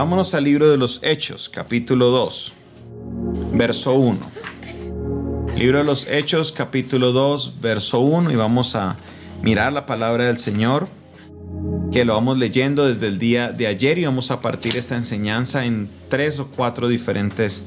[0.00, 2.54] Vámonos al libro de los Hechos, capítulo 2,
[3.52, 4.18] verso 1.
[5.58, 8.96] Libro de los Hechos, capítulo 2, verso 1, y vamos a
[9.42, 10.88] mirar la palabra del Señor,
[11.92, 15.66] que lo vamos leyendo desde el día de ayer y vamos a partir esta enseñanza
[15.66, 17.64] en tres o cuatro diferentes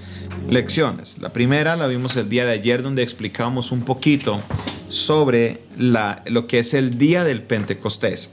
[0.50, 1.20] lecciones.
[1.20, 4.42] La primera la vimos el día de ayer donde explicábamos un poquito
[4.90, 8.32] sobre lo que es el día del Pentecostés.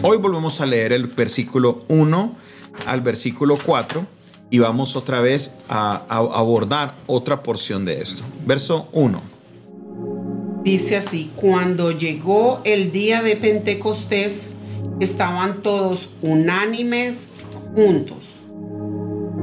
[0.00, 2.47] Hoy volvemos a leer el versículo 1
[2.86, 4.06] al versículo 4
[4.50, 8.22] y vamos otra vez a, abordar otra porción de esto.
[8.46, 9.20] Verso 1.
[10.64, 14.50] Dice así, cuando llegó el día de Pentecostés,
[15.00, 17.28] estaban todos unánimes
[17.74, 18.18] juntos.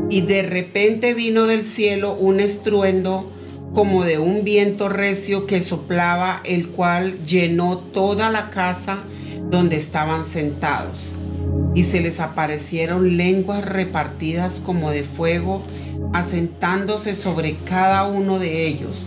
[0.09, 3.31] Y de repente vino del cielo un estruendo
[3.73, 9.03] como de un viento recio que soplaba, el cual llenó toda la casa
[9.49, 11.14] donde estaban sentados.
[11.75, 15.61] Y se les aparecieron lenguas repartidas como de fuego,
[16.13, 18.97] asentándose sobre cada uno de ellos.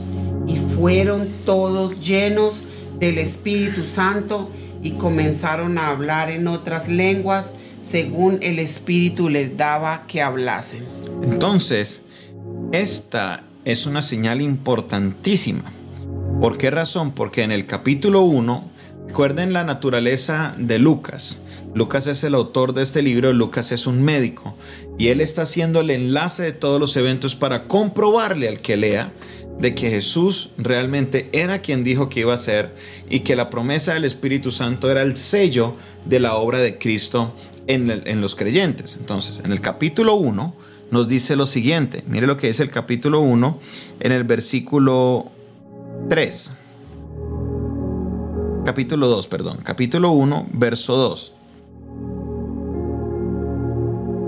[0.47, 2.65] Y fueron todos llenos
[3.01, 4.51] del Espíritu Santo
[4.83, 10.85] y comenzaron a hablar en otras lenguas según el Espíritu les daba que hablasen.
[11.23, 12.03] Entonces,
[12.73, 15.65] esta es una señal importantísima.
[16.41, 17.13] ¿Por qué razón?
[17.13, 18.65] Porque en el capítulo 1,
[19.09, 21.41] recuerden la naturaleza de Lucas.
[21.75, 24.55] Lucas es el autor de este libro, Lucas es un médico
[24.99, 29.11] y él está haciendo el enlace de todos los eventos para comprobarle al que lea
[29.59, 32.75] de que Jesús realmente era quien dijo que iba a ser
[33.09, 37.35] y que la promesa del Espíritu Santo era el sello de la obra de Cristo
[37.67, 38.97] en, los creyentes.
[39.01, 40.55] Entonces, en el capítulo 1
[40.91, 42.05] nos dice lo siguiente.
[42.07, 43.59] Mire lo que dice el capítulo 1
[44.01, 45.33] en el versículo
[46.11, 46.53] 3.
[48.69, 49.61] Capítulo 2, perdón.
[49.63, 51.33] Capítulo 1, verso 2.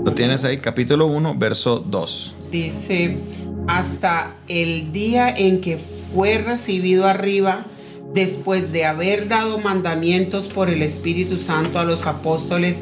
[0.03, 2.35] Lo tienes ahí, capítulo 1, verso 2.
[2.49, 3.19] Dice,
[3.67, 7.67] hasta el día en que fue recibido arriba,
[8.15, 12.79] después de haber dado mandamientos por el Espíritu Santo a los apóstoles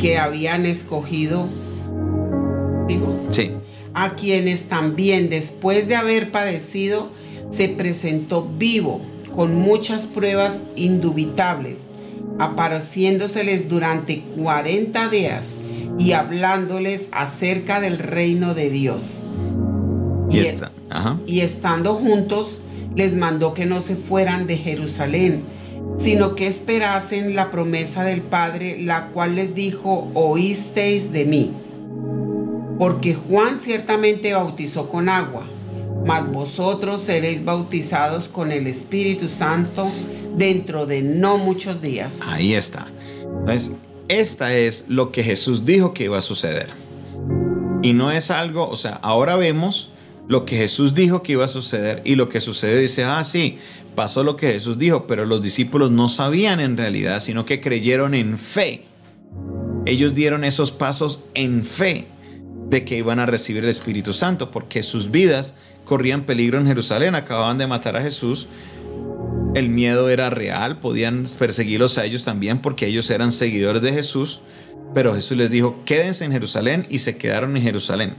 [0.00, 1.46] que habían escogido,
[2.88, 3.50] digo, sí.
[3.92, 7.10] a quienes también después de haber padecido,
[7.50, 11.80] se presentó vivo con muchas pruebas indubitables,
[12.38, 15.54] apareciéndoseles durante 40 días
[15.98, 19.22] y hablándoles acerca del reino de Dios
[21.26, 22.60] y, estando juntos,
[22.94, 25.42] les mandó que no se fueran de Jerusalén,
[25.98, 31.50] sino que esperasen la promesa del Padre, la cual les dijo, oísteis de mí.
[32.78, 35.46] Porque Juan ciertamente bautizó con agua,
[36.06, 39.90] mas vosotros seréis bautizados con el Espíritu Santo
[40.36, 42.18] dentro de no muchos días.
[42.26, 42.86] Ahí está.
[43.22, 43.72] Entonces,
[44.08, 46.68] esta es lo que Jesús dijo que iba a suceder.
[47.82, 49.90] Y no es algo, o sea, ahora vemos
[50.28, 53.58] lo que Jesús dijo que iba a suceder y lo que sucede dice, ah, sí,
[53.94, 58.14] pasó lo que Jesús dijo, pero los discípulos no sabían en realidad, sino que creyeron
[58.14, 58.84] en fe.
[59.84, 62.06] Ellos dieron esos pasos en fe
[62.68, 65.54] de que iban a recibir el Espíritu Santo, porque sus vidas
[65.84, 68.48] corrían peligro en Jerusalén, acababan de matar a Jesús.
[69.54, 74.40] El miedo era real, podían perseguirlos a ellos también porque ellos eran seguidores de Jesús,
[74.94, 78.14] pero Jesús les dijo, quédense en Jerusalén y se quedaron en Jerusalén.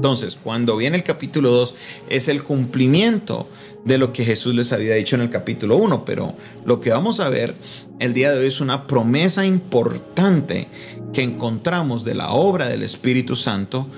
[0.00, 1.74] Entonces, cuando viene el capítulo 2,
[2.08, 3.50] es el cumplimiento
[3.84, 6.34] de lo que Jesús les había dicho en el capítulo 1, pero
[6.64, 7.54] lo que vamos a ver
[7.98, 10.68] el día de hoy es una promesa importante
[11.12, 13.88] que encontramos de la obra del Espíritu Santo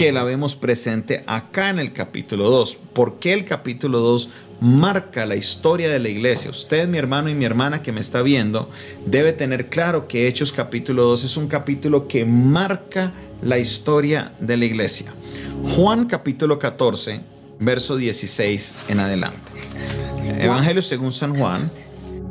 [0.00, 2.78] que la vemos presente acá en el capítulo 2.
[2.94, 4.30] ¿Por qué el capítulo 2
[4.62, 6.50] marca la historia de la iglesia?
[6.50, 8.70] Usted, mi hermano y mi hermana que me está viendo,
[9.04, 13.12] debe tener claro que Hechos capítulo 2 es un capítulo que marca
[13.42, 15.12] la historia de la iglesia.
[15.76, 17.20] Juan capítulo 14,
[17.58, 19.52] verso 16 en adelante.
[20.38, 21.70] Evangelio según San Juan,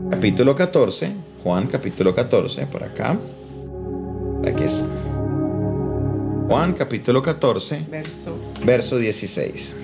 [0.10, 1.12] capítulo 14,
[1.44, 3.16] Juan capítulo 14, por acá.
[4.44, 4.99] Aquí está.
[6.50, 8.36] Juan capítulo 14, verso,
[8.66, 9.76] verso 16.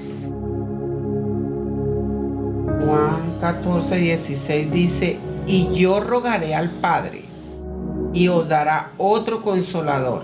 [2.83, 7.21] Juan 14, 16 dice, y yo rogaré al Padre,
[8.15, 10.23] y os dará otro consolador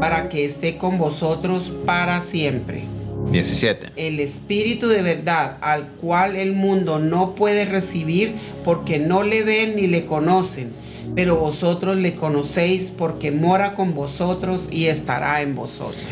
[0.00, 2.84] para que esté con vosotros para siempre.
[3.32, 3.88] 17.
[3.96, 9.74] El Espíritu de verdad, al cual el mundo no puede recibir porque no le ven
[9.74, 10.70] ni le conocen,
[11.14, 16.02] pero vosotros le conocéis porque mora con vosotros y estará en vosotros.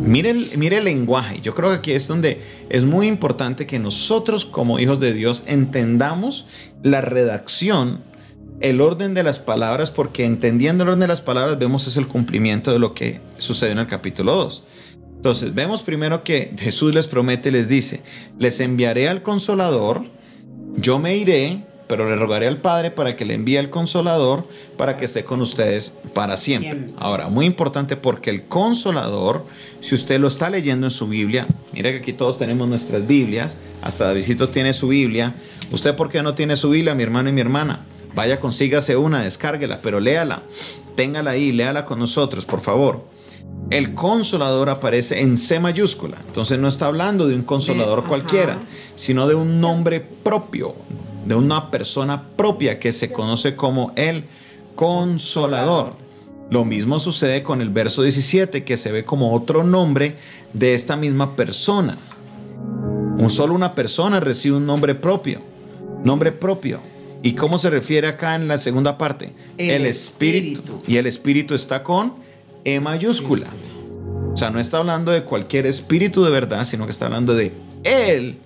[0.00, 1.40] Mire el, lenguaje.
[1.42, 2.40] Yo creo que aquí es donde
[2.70, 6.46] es muy importante que nosotros como hijos de Dios entendamos
[6.82, 8.00] la redacción
[8.60, 12.06] el orden de las palabras, porque entendiendo el orden de las palabras vemos es el
[12.06, 14.62] cumplimiento de lo que sucedió en el capítulo 2.
[15.16, 18.02] Entonces, vemos primero que Jesús les promete, les dice,
[18.38, 20.04] les enviaré al consolador,
[20.76, 24.48] yo me iré, pero le rogaré al Padre para que le envíe al consolador
[24.78, 26.86] para que esté con ustedes para siempre.
[26.96, 29.44] Ahora, muy importante porque el consolador,
[29.82, 33.58] si usted lo está leyendo en su Biblia, mira que aquí todos tenemos nuestras Biblias,
[33.82, 35.34] hasta Davidito tiene su Biblia.
[35.70, 37.84] ¿Usted por qué no tiene su Biblia, mi hermano y mi hermana?
[38.14, 40.44] Vaya, consígase una, descárguela, pero léala,
[40.94, 43.04] téngala ahí, léala con nosotros, por favor.
[43.68, 48.60] El consolador aparece en C mayúscula, entonces no está hablando de un consolador cualquiera,
[48.94, 50.74] sino de un nombre propio,
[51.26, 54.24] de una persona propia que se conoce como el
[54.74, 55.94] consolador.
[56.50, 60.16] Lo mismo sucede con el verso 17, que se ve como otro nombre
[60.52, 61.96] de esta misma persona.
[63.18, 65.40] Un solo una persona recibe un nombre propio.
[66.04, 66.80] Nombre propio.
[67.22, 69.32] ¿Y cómo se refiere acá en la segunda parte?
[69.56, 70.82] El, espíritu.
[70.86, 72.14] Y el espíritu está con
[72.64, 73.46] E mayúscula.
[74.32, 77.52] O sea, no está hablando de cualquier espíritu de verdad, sino que está hablando de
[77.84, 78.38] el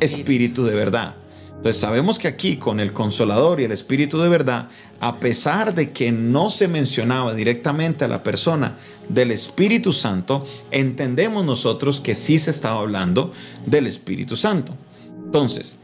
[0.00, 1.16] espíritu de verdad.
[1.56, 4.68] Entonces sabemos que aquí con el consolador y el espíritu de verdad,
[5.00, 8.76] a pesar de que no se mencionaba directamente a la persona
[9.08, 13.32] del Espíritu Santo, entendemos nosotros que sí se estaba hablando
[13.64, 14.74] del Espíritu Santo.
[15.24, 15.76] Entonces,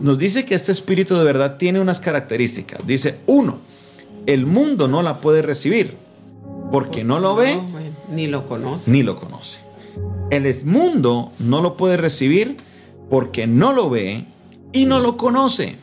[0.00, 2.86] nos dice que este espíritu de verdad tiene unas características.
[2.86, 3.58] Dice, uno,
[4.26, 5.96] el mundo no la puede recibir
[6.70, 7.60] porque no lo ve
[8.10, 8.90] ni lo conoce.
[8.90, 9.60] Ni lo conoce.
[10.30, 12.56] El mundo no lo puede recibir
[13.10, 14.26] porque no lo ve
[14.74, 15.76] y no lo conoce.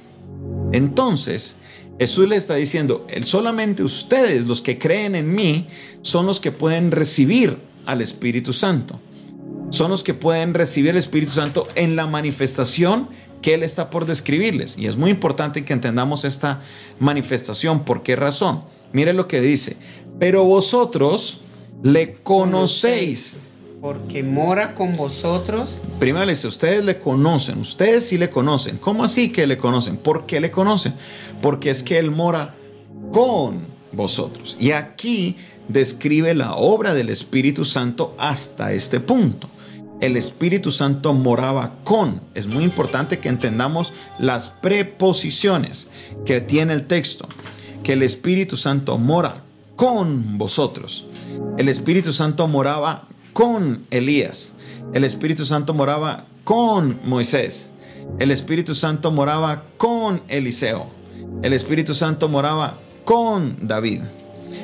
[0.71, 1.55] Entonces,
[1.97, 5.67] Jesús le está diciendo, solamente ustedes, los que creen en mí,
[6.01, 7.57] son los que pueden recibir
[7.87, 8.99] al Espíritu Santo.
[9.69, 13.09] Son los que pueden recibir el Espíritu Santo en la manifestación
[13.41, 14.77] que Él está por describirles.
[14.77, 16.61] Y es muy importante que entendamos esta
[16.99, 17.85] manifestación.
[17.85, 18.63] ¿Por qué razón?
[18.91, 19.77] Mire lo que dice.
[20.19, 21.41] Pero vosotros
[21.81, 23.37] le conocéis.
[23.81, 25.81] Porque mora con vosotros.
[25.99, 28.77] Primero le dice, ustedes le conocen, ustedes sí le conocen.
[28.77, 29.97] ¿Cómo así que le conocen?
[29.97, 30.93] ¿Por qué le conocen?
[31.41, 32.53] Porque es que Él mora
[33.11, 33.61] con
[33.91, 34.55] vosotros.
[34.59, 35.35] Y aquí
[35.67, 39.49] describe la obra del Espíritu Santo hasta este punto
[40.01, 42.21] el Espíritu Santo moraba con.
[42.33, 45.87] Es muy importante que entendamos las preposiciones
[46.25, 47.29] que tiene el texto.
[47.83, 49.43] Que el Espíritu Santo mora
[49.75, 51.05] con vosotros.
[51.57, 54.51] El Espíritu Santo moraba con Elías.
[54.93, 57.69] El Espíritu Santo moraba con Moisés.
[58.19, 60.87] El Espíritu Santo moraba con Eliseo.
[61.43, 64.01] El Espíritu Santo moraba con David.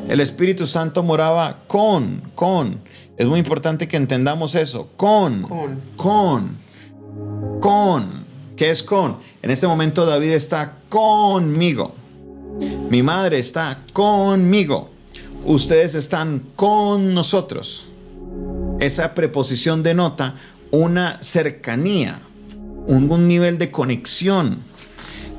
[0.08, 2.80] El Espíritu Santo moraba con, con.
[3.18, 4.90] Es muy importante que entendamos eso.
[4.98, 5.42] Con.
[5.42, 5.82] Con.
[5.96, 6.58] Con.
[7.60, 8.28] Con.
[8.56, 9.18] ¿Qué es con?
[9.42, 11.94] En este momento David está conmigo.
[12.90, 14.90] Mi madre está conmigo.
[15.46, 17.86] Ustedes están con nosotros.
[18.80, 20.36] Esa preposición denota
[20.72, 22.20] una cercanía,
[22.86, 24.60] un, nivel de conexión.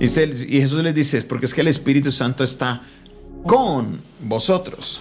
[0.00, 2.82] y Jesús les dice, porque es que el Espíritu Santo está
[3.44, 5.00] con vosotros.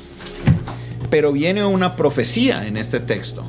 [1.09, 3.45] Pero viene una profecía en este texto.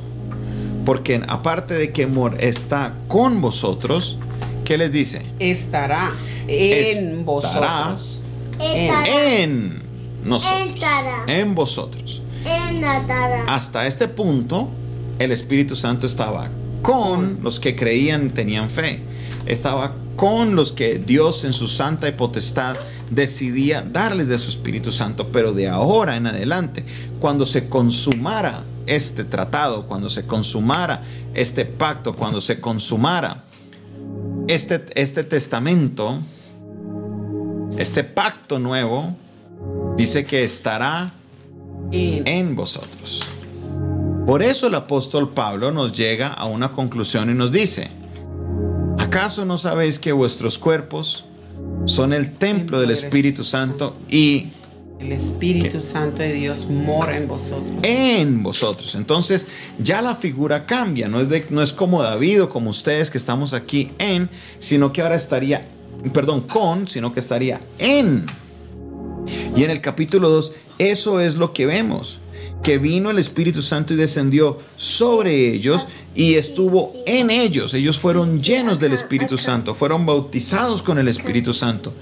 [0.85, 4.17] Porque aparte de que Mor está con vosotros,
[4.65, 5.23] ¿qué les dice?
[5.39, 6.13] Estará
[6.47, 8.21] en vosotros.
[8.59, 9.83] En,
[10.23, 10.79] nosotros.
[11.27, 12.23] En vosotros.
[13.47, 14.69] Hasta este punto,
[15.19, 16.49] el Espíritu Santo estaba
[16.81, 19.01] con los que creían, tenían fe.
[19.45, 22.75] Estaba con los que Dios en su santa y potestad
[23.09, 26.85] decidía darles de su Espíritu Santo, pero de ahora en adelante,
[27.19, 33.43] cuando se consumara este tratado, cuando se consumara este pacto, cuando se consumara
[34.47, 36.19] este, este testamento,
[37.77, 39.15] este pacto nuevo,
[39.95, 41.13] dice que estará
[41.91, 43.38] en vosotros.
[44.29, 47.89] Por eso el apóstol Pablo nos llega a una conclusión y nos dice,
[48.99, 51.25] ¿acaso no sabéis que vuestros cuerpos
[51.85, 54.49] son el templo del Espíritu Santo y
[54.99, 57.73] el Espíritu Santo de Dios mora en vosotros.
[57.81, 58.93] En vosotros.
[58.93, 59.47] Entonces
[59.79, 61.07] ya la figura cambia.
[61.07, 64.93] No es, de, no es como David o como ustedes que estamos aquí en, sino
[64.93, 65.67] que ahora estaría,
[66.13, 68.27] perdón, con, sino que estaría en.
[69.55, 72.19] Y en el capítulo 2, eso es lo que vemos
[72.63, 77.73] que vino el Espíritu Santo y descendió sobre ellos y estuvo en ellos.
[77.73, 81.93] Ellos fueron llenos del Espíritu Santo, fueron bautizados con el Espíritu Santo.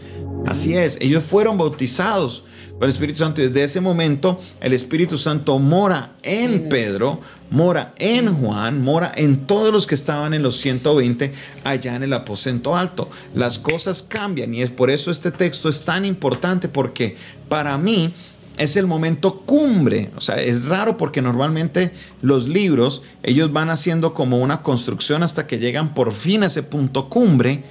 [0.45, 5.17] Así es, ellos fueron bautizados con el Espíritu Santo y desde ese momento el Espíritu
[5.17, 10.57] Santo mora en Pedro, mora en Juan, mora en todos los que estaban en los
[10.57, 11.33] 120
[11.63, 13.09] allá en el aposento alto.
[13.33, 17.17] Las cosas cambian y es por eso este texto es tan importante porque
[17.49, 18.13] para mí
[18.57, 20.11] es el momento cumbre.
[20.15, 25.47] O sea, es raro porque normalmente los libros, ellos van haciendo como una construcción hasta
[25.47, 27.63] que llegan por fin a ese punto cumbre,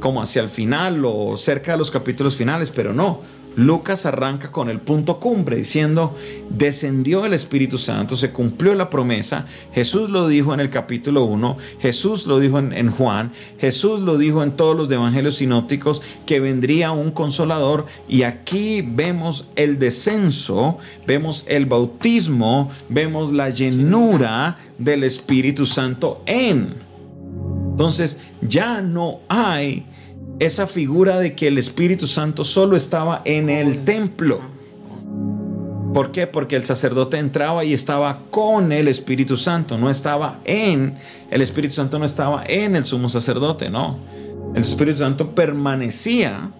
[0.00, 3.20] como hacia el final o cerca de los capítulos finales, pero no.
[3.56, 6.16] Lucas arranca con el punto cumbre diciendo,
[6.50, 11.56] descendió el Espíritu Santo, se cumplió la promesa, Jesús lo dijo en el capítulo 1,
[11.80, 16.92] Jesús lo dijo en, Juan, Jesús lo dijo en todos los evangelios sinópticos, que vendría
[16.92, 25.66] un consolador y aquí vemos el descenso, vemos el bautismo, vemos la llenura del Espíritu
[25.66, 26.74] Santo en.
[27.70, 29.86] Entonces ya no hay
[30.38, 34.40] esa figura de que el Espíritu Santo solo estaba en el templo.
[35.92, 36.26] ¿Por qué?
[36.26, 40.96] Porque el sacerdote entraba y estaba con el Espíritu Santo, no estaba en,
[41.30, 43.98] el Espíritu Santo no estaba en el sumo sacerdote, no.
[44.54, 46.50] El Espíritu Santo permanecía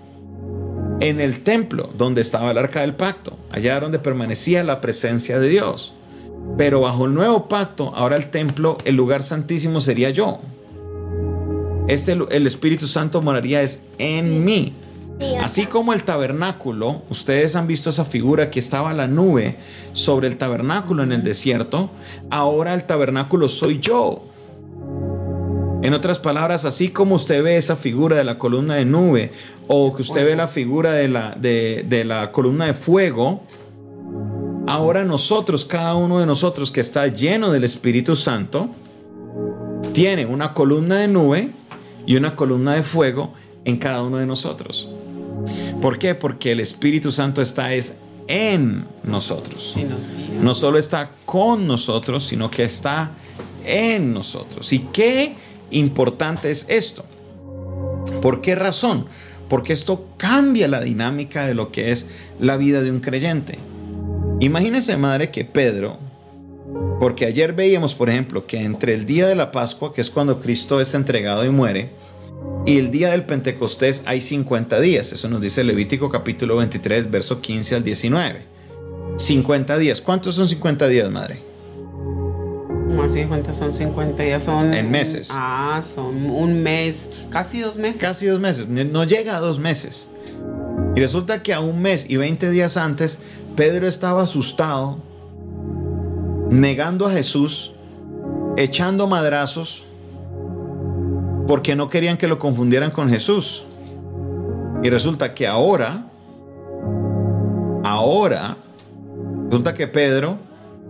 [1.01, 5.49] en el templo donde estaba el arca del pacto, allá donde permanecía la presencia de
[5.49, 5.95] Dios.
[6.57, 10.41] Pero bajo el nuevo pacto, ahora el templo, el lugar santísimo sería yo.
[11.89, 14.75] Este, el Espíritu Santo moraría es en mí.
[15.41, 19.57] Así como el tabernáculo, ustedes han visto esa figura que estaba la nube
[19.93, 21.91] sobre el tabernáculo en el desierto,
[22.31, 24.25] ahora el tabernáculo soy yo.
[25.83, 29.33] En otras palabras, así como usted ve esa figura de la columna de nube
[29.69, 33.43] o que usted ve la figura de la, de, de la columna de fuego,
[34.67, 38.71] ahora nosotros, cada uno de nosotros que está lleno del Espíritu Santo,
[39.93, 41.51] tiene una columna de nube
[42.07, 43.33] y una columna de fuego
[43.65, 44.89] en cada uno de nosotros.
[45.81, 46.15] ¿Por qué?
[46.15, 47.97] Porque el Espíritu Santo está es
[48.27, 49.77] en nosotros.
[50.41, 53.13] No solo está con nosotros, sino que está
[53.65, 54.73] en nosotros.
[54.73, 55.35] ¿Y qué
[55.71, 57.05] importante es esto?
[58.23, 59.07] ¿Por qué razón?
[59.49, 62.07] Porque esto cambia la dinámica de lo que es
[62.41, 63.59] la vida de un creyente.
[64.41, 65.99] Imagínese, madre, que Pedro,
[66.99, 70.41] porque ayer veíamos, por ejemplo, que entre el día de la Pascua, que es cuando
[70.41, 71.91] Cristo es entregado y muere,
[72.67, 75.13] y el día del Pentecostés hay 50 días.
[75.13, 78.47] Eso nos dice Levítico capítulo 23, verso 15 al 19.
[79.17, 80.01] 50 días.
[80.01, 81.41] ¿Cuántos son 50 días, madre?
[82.97, 84.73] Más 50 son 50 días, son...
[84.73, 85.29] En meses.
[85.31, 88.01] Ah, son un mes, casi dos meses.
[88.01, 90.09] Casi dos meses, no llega a dos meses.
[90.97, 93.19] Y resulta que a un mes y 20 días antes,
[93.57, 94.99] Pedro estaba asustado
[96.51, 97.73] negando a Jesús,
[98.57, 99.85] echando madrazos,
[101.47, 103.65] porque no querían que lo confundieran con Jesús.
[104.83, 106.07] Y resulta que ahora,
[107.85, 108.57] ahora,
[109.49, 110.39] resulta que Pedro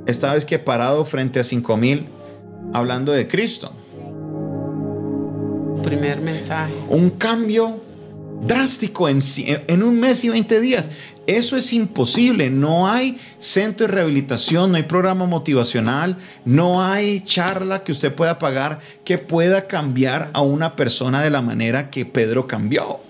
[0.06, 2.06] esta vez que parado frente a cinco mil
[2.72, 3.70] hablando de Cristo.
[5.82, 6.74] Primer mensaje.
[6.88, 7.80] Un cambio
[8.46, 10.88] drástico en, en un mes y 20 días.
[11.26, 12.50] Eso es imposible.
[12.50, 18.38] No hay centro de rehabilitación, no hay programa motivacional, no hay charla que usted pueda
[18.38, 23.00] pagar que pueda cambiar a una persona de la manera que Pedro cambió.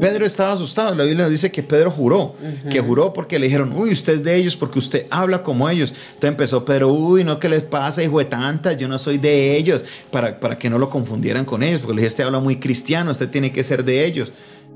[0.00, 0.94] Pedro estaba asustado.
[0.94, 2.34] La Biblia nos dice que Pedro juró,
[2.70, 5.90] que juró porque le dijeron, uy, usted es de ellos porque usted habla como ellos.
[5.90, 8.72] Entonces empezó Pedro, uy, no, ¿qué les pasa, hijo de tanta?
[8.74, 12.00] Yo no soy de ellos, para, para que no lo confundieran con ellos, porque le
[12.02, 14.32] dije, este habla muy cristiano, usted tiene que ser de ellos.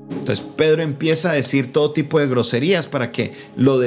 [0.09, 3.81] Entonces Pedro empieza a decir todo tipo de groserías para que lo,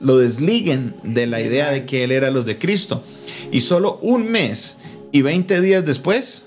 [0.00, 3.02] lo desliguen de la idea de que él era los de Cristo.
[3.52, 4.78] Y solo un mes
[5.12, 6.44] y 20 días después,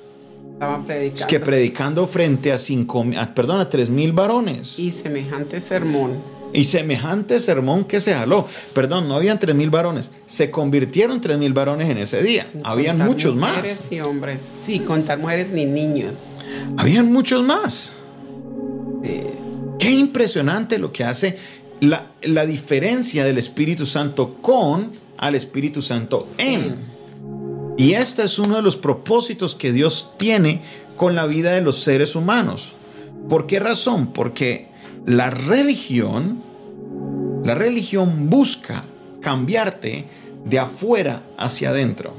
[0.86, 1.22] predicando.
[1.22, 3.06] Es que predicando frente a cinco,
[3.36, 4.80] perdón, a tres mil varones.
[4.80, 6.22] Y semejante sermón.
[6.54, 8.48] Y semejante sermón que se jaló.
[8.74, 10.12] Perdón, no habían tres mil varones.
[10.28, 12.46] Se convirtieron tres mil varones en ese día.
[12.64, 13.58] habían muchos más.
[13.58, 14.42] Mujeres y hombres.
[14.66, 16.20] Sí, contar mujeres ni niños.
[16.78, 17.94] Habían muchos más.
[19.80, 21.38] Qué impresionante lo que hace
[21.82, 26.93] la, la, diferencia del Espíritu Santo con al Espíritu Santo en.
[27.78, 30.62] Y este es uno de los propósitos que Dios tiene
[30.96, 32.74] con la vida de los seres humanos.
[33.30, 34.08] ¿Por qué razón?
[34.08, 34.68] Porque
[35.06, 36.42] la religión,
[37.44, 38.84] la religión busca
[39.22, 40.06] cambiarte
[40.46, 42.14] de afuera hacia adentro.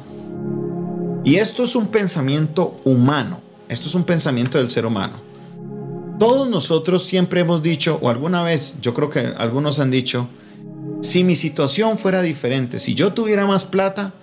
[1.24, 5.14] Y esto es un pensamiento humano, esto es un pensamiento del ser humano.
[6.18, 10.28] Todos nosotros siempre hemos dicho, o alguna vez, yo creo que algunos han dicho,
[11.00, 14.14] si mi situación fuera diferente, si yo tuviera más plata,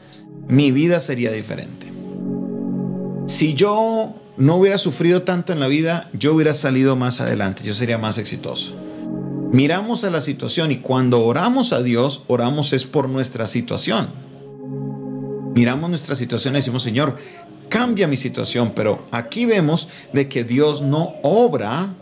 [0.51, 1.89] mi vida sería diferente.
[3.25, 7.73] Si yo no hubiera sufrido tanto en la vida, yo hubiera salido más adelante, yo
[7.73, 8.73] sería más exitoso.
[9.53, 14.09] Miramos a la situación y cuando oramos a Dios, oramos es por nuestra situación.
[15.55, 17.17] Miramos nuestra situación y decimos, Señor,
[17.69, 21.93] cambia mi situación, pero aquí vemos de que Dios no obra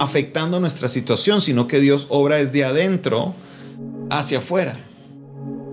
[0.00, 3.32] afectando nuestra situación, sino que Dios obra desde adentro
[4.10, 4.89] hacia afuera.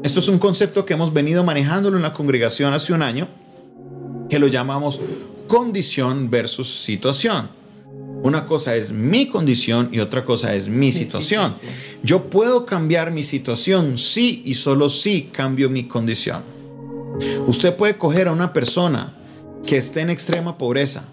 [0.08, 3.28] Esto es un concepto que hemos venido manejándolo en la congregación hace un año,
[4.30, 5.02] que lo llamamos
[5.48, 7.50] condición versus situación.
[8.24, 11.54] Una cosa es mi condición y otra cosa es mi, situación.
[12.04, 16.42] Yo puedo cambiar mi situación sí y solo si cambio mi condición.
[17.46, 19.14] Usted puede coger a una persona
[19.68, 21.04] que esté en extrema pobreza,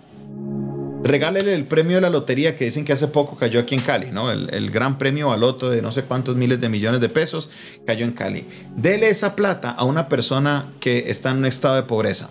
[1.05, 4.11] regálele el premio de la lotería que dicen que hace poco cayó aquí en Cali,
[4.11, 4.31] ¿no?
[4.31, 7.51] El, gran premio baloto de no sé cuántos miles de millones de pesos
[7.87, 8.47] cayó en Cali.
[8.75, 12.31] Dele esa plata a una persona que está en un estado de pobreza.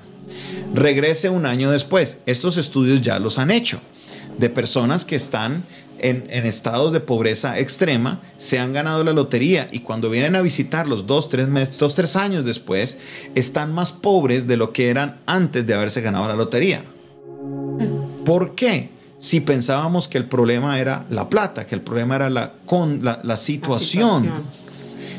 [0.74, 2.22] Regrese un año después.
[2.26, 3.80] Estos estudios ya los han hecho
[4.38, 5.64] de personas que están
[6.00, 11.08] en, estados de pobreza extrema, se han ganado la lotería y cuando vienen a visitarlos
[11.08, 12.98] dos tres, meses, dos, tres años después,
[13.36, 16.84] están más pobres de lo que eran antes de haberse ganado la lotería.
[18.26, 18.90] ¿Por qué?
[19.20, 23.38] Si pensábamos que el problema era la plata, que el problema era la, con, la,
[23.38, 24.30] situación.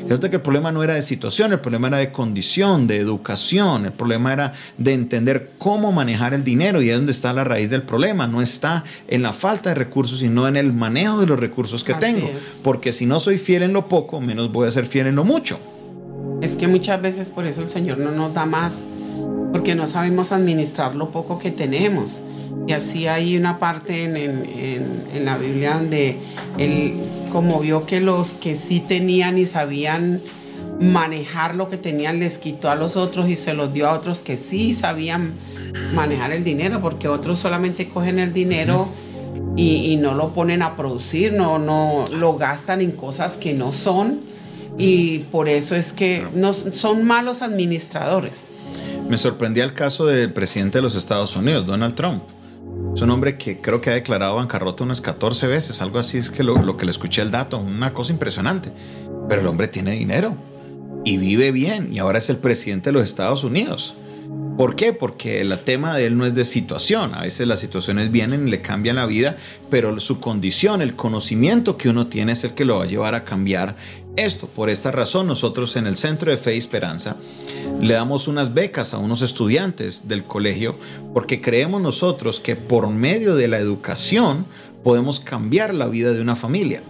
[0.07, 3.93] que el problema no era de situación, el problema era de condición, de educación, el
[3.93, 7.81] problema era de entender cómo manejar el dinero y es donde está la raíz del
[7.81, 8.27] problema.
[8.27, 11.95] No está en la falta de recursos, sino en el manejo de los recursos que
[11.95, 12.29] tengo.
[12.63, 15.23] Porque si no soy fiel en lo poco, menos voy a ser fiel en lo
[15.23, 15.57] mucho.
[16.41, 18.73] Es que muchas veces por eso el Señor no nos da más,
[19.51, 22.19] porque no sabemos administrar lo poco que tenemos.
[22.67, 26.17] Y así hay una parte en, la Biblia donde
[26.57, 26.95] él,
[27.31, 30.19] como vio que los que sí tenían y sabían
[30.79, 34.19] manejar lo que tenían, les quitó a los otros y se los dio a otros
[34.19, 35.33] que sí sabían
[35.93, 38.87] manejar el dinero, porque otros solamente cogen el dinero
[39.55, 44.21] y, no lo ponen a producir, no, no lo gastan en cosas que no son.
[44.77, 48.47] Y por eso es que no, son malos administradores.
[49.07, 52.21] Me sorprendía el caso del presidente de los Estados Unidos, Donald Trump
[52.95, 56.29] es un hombre que creo que ha declarado bancarrota unas 14 veces, algo así es
[56.29, 58.71] que lo, que le escuché el dato, una cosa impresionante.
[59.27, 60.37] Pero el hombre tiene dinero
[61.03, 63.95] y vive bien y ahora es el presidente de los Estados Unidos.
[64.57, 64.93] ¿Por qué?
[64.93, 67.13] Porque el tema de él no es de situación.
[67.13, 69.35] A veces las situaciones vienen y le cambian la vida,
[69.69, 73.13] pero su condición, el conocimiento que uno tiene es el que lo va a llevar
[73.13, 73.75] a cambiar
[74.15, 74.47] esto.
[74.47, 77.15] Por esta razón, nosotros en el Centro de Fe y Esperanza
[77.81, 80.75] le damos unas becas a unos estudiantes del colegio
[81.13, 84.45] porque creemos nosotros que por medio de la educación
[84.83, 86.81] podemos cambiar la vida de una familia.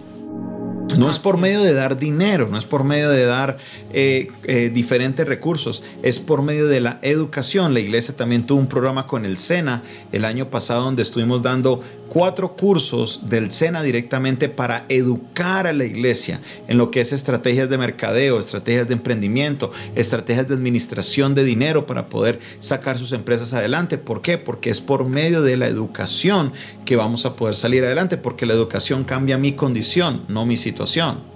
[0.98, 3.58] No es por medio de dar dinero, no es por medio de dar
[3.92, 7.74] eh, eh, diferentes recursos, es por medio de la educación.
[7.74, 11.82] La iglesia también tuvo un programa con el SENA el año pasado donde estuvimos dando
[12.08, 17.68] cuatro cursos del SENA directamente para educar a la iglesia en lo que es estrategias
[17.68, 23.54] de mercadeo, estrategias de emprendimiento, estrategias de administración de dinero para poder sacar sus empresas
[23.54, 23.98] adelante.
[23.98, 24.38] ¿Por qué?
[24.38, 26.52] Porque es por medio de la educación
[26.84, 31.35] que vamos a poder salir adelante, porque la educación cambia mi condición, no mi situación.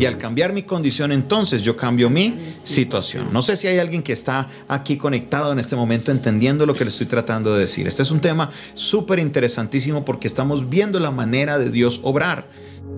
[0.00, 3.28] Y al cambiar mi condición, entonces yo cambio mi situación.
[3.32, 6.84] No sé si hay alguien que está aquí conectado en este momento entendiendo lo que
[6.84, 7.86] le estoy tratando de decir.
[7.86, 12.48] Este es un tema súper interesantísimo porque estamos viendo la manera de Dios obrar.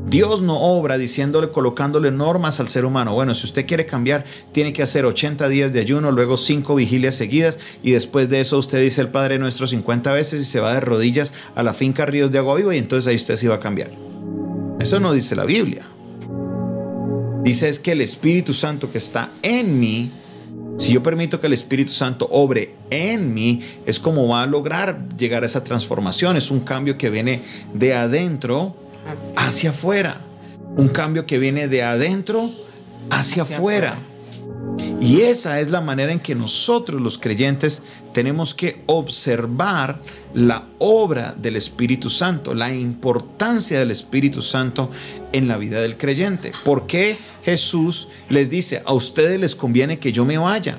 [0.06, 3.14] Dios no obra diciéndole, colocándole normas al ser humano.
[3.14, 7.16] Bueno, si usted quiere cambiar, tiene que hacer 80 días de ayuno, luego 5 vigilias
[7.16, 10.74] seguidas y después de eso usted dice el Padre Nuestro 50 veces y se va
[10.74, 13.56] de rodillas a la finca Ríos de Agua Viva y entonces ahí usted sí va
[13.56, 13.90] a cambiar.
[14.78, 15.84] Eso no dice la Biblia.
[17.42, 20.10] Dice es que el Espíritu Santo que está en mí,
[20.78, 25.08] si yo permito que el Espíritu Santo obre en mí, es como va a lograr
[25.16, 26.36] llegar a esa transformación.
[26.36, 27.40] Es un cambio que viene
[27.74, 28.76] de adentro
[29.36, 30.20] hacia afuera.
[30.76, 32.50] Un cambio que viene de adentro
[33.10, 33.98] hacia, afuera.
[35.00, 37.82] Y esa es la manera en que nosotros los creyentes
[38.12, 40.00] tenemos que observar
[40.32, 44.90] la obra del Espíritu Santo, la importancia del Espíritu Santo
[45.32, 46.52] en la vida del creyente.
[46.64, 50.78] ¿Por qué Jesús les dice, a ustedes les conviene que yo me vaya?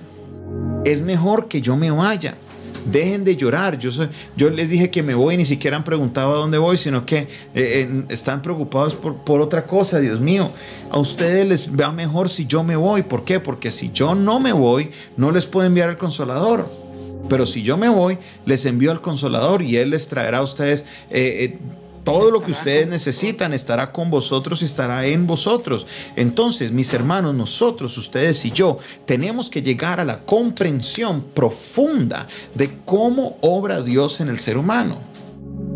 [0.85, 2.37] Es mejor que yo me vaya.
[2.85, 3.77] Dejen de llorar.
[3.79, 3.89] Yo,
[4.35, 7.17] yo les dije que me voy ni siquiera han preguntado a dónde voy, sino que
[7.17, 10.51] eh, eh, están preocupados por, por otra cosa, Dios mío.
[10.89, 13.03] A ustedes les va mejor si yo me voy.
[13.03, 13.39] ¿Por qué?
[13.39, 16.69] Porque si yo no me voy, no les puedo enviar el consolador.
[17.29, 20.85] Pero si yo me voy, les envío al consolador y Él les traerá a ustedes
[21.09, 21.57] eh,
[22.03, 25.87] Todo lo que ustedes necesitan estará con vosotros y estará en vosotros.
[26.15, 32.77] Entonces, mis hermanos, nosotros, ustedes y yo, tenemos que llegar a la comprensión profunda de
[32.83, 35.12] cómo obra Dios en el ser humano.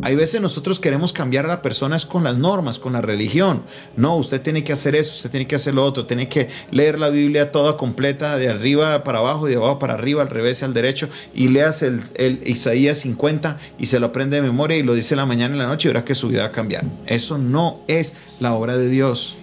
[0.08, 3.64] Hay veces nosotros queremos cambiar a las personas con las normas, con la religión.
[3.98, 6.98] No, usted tiene que hacer eso, usted tiene que hacer lo otro, tiene que leer
[6.98, 10.64] la Biblia toda completa, de arriba para abajo, de abajo para arriba, al revés y
[10.64, 12.00] al derecho, y leas el,
[12.46, 15.68] Isaías 50 y se lo aprende de memoria y lo dice la mañana y la
[15.68, 16.86] noche y verá que su vida va a cambiar.
[17.06, 19.36] Eso no es la obra de Dios.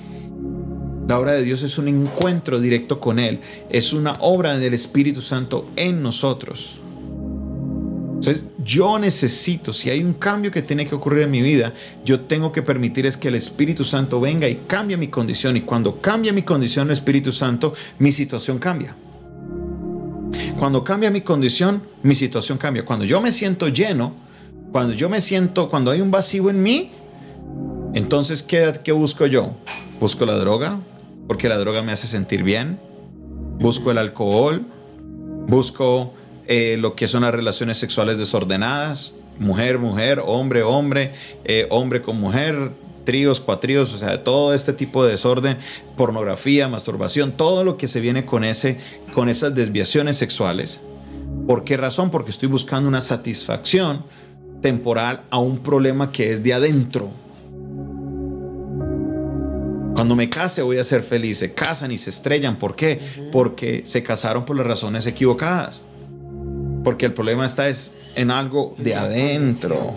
[1.07, 5.21] La obra de Dios es un encuentro directo con Él, es una obra del Espíritu
[5.21, 6.79] Santo en nosotros.
[8.27, 11.75] Entonces, yo necesito, si hay un cambio que tiene que ocurrir en mi vida,
[12.07, 15.59] yo tengo que permitir es que el Espíritu Santo venga y cambie mi condición.
[15.59, 18.97] Y cuando cambia mi condición el Espíritu Santo, mi situación cambia.
[20.59, 22.87] Cuando cambia mi condición, mi situación cambia.
[22.87, 24.15] Cuando yo me siento lleno,
[24.73, 26.93] cuando yo me siento, cuando hay un vacío en mí,
[27.93, 29.55] entonces, ¿qué, qué busco yo?
[30.01, 30.81] Busco la droga,
[31.29, 32.81] porque la droga me hace sentir bien.
[33.59, 34.65] Busco el alcohol,
[35.47, 36.15] busco
[36.47, 41.13] eh, lo que son las relaciones sexuales desordenadas, mujer, mujer, hombre, hombre,
[41.45, 42.73] eh, hombre con mujer,
[43.05, 45.59] tríos, cuatríos, o sea, todo este tipo de desorden,
[45.97, 48.79] pornografía, masturbación, todo lo que se viene con, ese,
[49.13, 50.81] con esas desviaciones sexuales.
[51.47, 52.11] ¿Por qué razón?
[52.11, 54.05] Porque estoy buscando una satisfacción
[54.63, 57.11] temporal a un problema que es de adentro.
[59.95, 61.39] Cuando me case voy a ser feliz.
[61.39, 62.57] Se casan y se estrellan.
[62.57, 63.01] ¿Por qué?
[63.31, 65.85] Porque se casaron por las razones equivocadas.
[66.85, 69.91] Porque el problema está es en algo de adentro.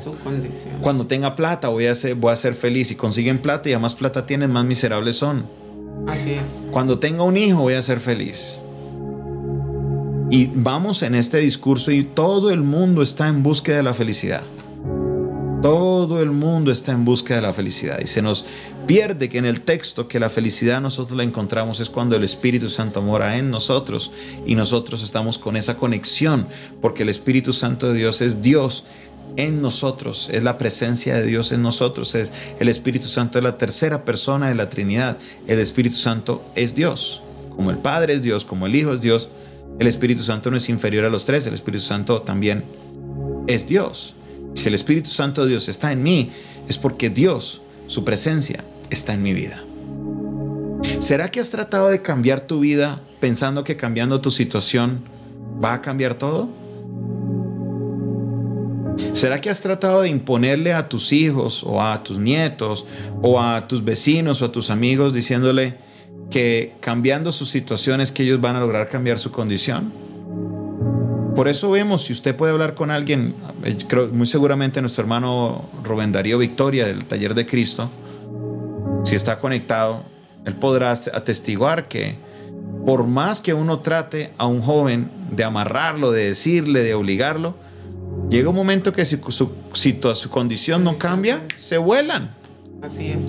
[0.82, 2.88] Cuando tenga plata voy a, ser, voy a ser feliz.
[2.88, 5.45] Si consiguen plata y a más plata tienen, más miserables son.
[6.08, 6.62] Así es.
[6.71, 8.60] Cuando tenga un hijo voy a ser feliz.
[10.30, 14.41] Y vamos en este discurso y todo el mundo está en búsqueda de la felicidad.
[15.61, 17.99] Todo el mundo está en busca de la felicidad.
[17.99, 18.45] Y se nos
[18.85, 22.69] pierde que en el texto que la felicidad nosotros la encontramos es cuando el Espíritu
[22.69, 24.11] Santo mora en nosotros.
[24.45, 26.47] Y nosotros estamos con esa conexión
[26.79, 28.85] porque el Espíritu Santo de Dios es Dios
[29.35, 33.57] en nosotros, es la presencia de Dios en nosotros, es el Espíritu Santo es la
[33.57, 35.17] tercera persona de la Trinidad,
[35.47, 37.21] el Espíritu Santo es Dios,
[37.55, 39.29] como el Padre es Dios, como el Hijo es Dios,
[39.79, 42.63] el Espíritu Santo no es inferior a los tres, el Espíritu Santo también
[43.47, 44.15] es Dios.
[44.57, 46.31] Si el Espíritu Santo de Dios está en mí,
[46.67, 49.63] es porque Dios, su presencia, está en mi vida.
[50.97, 55.03] ¿Será que has tratado de cambiar tu vida pensando que cambiando tu situación
[55.63, 56.49] va a cambiar todo?
[59.13, 62.87] ¿Será que has tratado de imponerle a tus hijos o a tus nietos
[63.21, 65.75] o a tus vecinos o a tus amigos diciéndole
[66.31, 70.06] que cambiando sus situaciones que ellos van a lograr cambiar su condición?
[71.38, 75.69] Por eso vemos, si usted puede hablar con alguien, eh, creo, muy seguramente nuestro hermano
[75.84, 77.91] Rubén Darío Victoria del Taller de Cristo,
[79.04, 80.02] si está conectado,
[80.45, 82.15] él podrá atestiguar que
[82.88, 87.54] por más que uno trate a un joven de amarrarlo, de decirle, de obligarlo,
[88.32, 92.32] llega un momento que si su, si su condición no cambia, se vuelan.
[92.82, 93.26] Así es.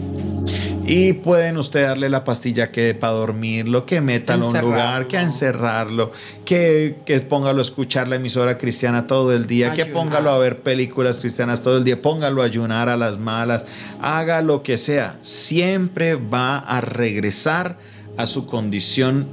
[0.89, 5.19] Y pueden usted darle la pastilla que para dormirlo, que métalo a un lugar, que
[5.19, 6.13] a encerrarlo,
[6.47, 10.63] que, que póngalo a escuchar la emisora cristiana todo el día, que póngalo a ver
[10.63, 13.67] películas cristianas todo el día, póngalo a ayunar a las malas,
[14.01, 15.19] haga lo que sea.
[15.21, 17.77] Siempre va a regresar
[18.17, 19.29] a su condición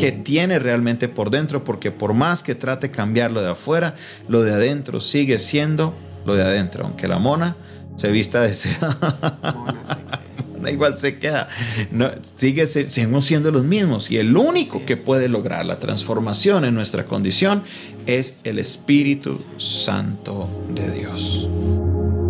[0.00, 3.94] que tiene realmente por dentro, porque por más que trate cambiarlo de afuera,
[4.26, 5.94] lo de adentro sigue siendo
[6.26, 7.54] lo de adentro, aunque la mona
[7.94, 10.20] se vista de seda.
[10.70, 11.48] igual se queda.
[11.90, 14.10] No, sigue, seguimos siendo los mismos.
[14.10, 17.64] Y el único que puede lograr la transformación en nuestra condición
[18.06, 21.48] es el Espíritu Santo de Dios.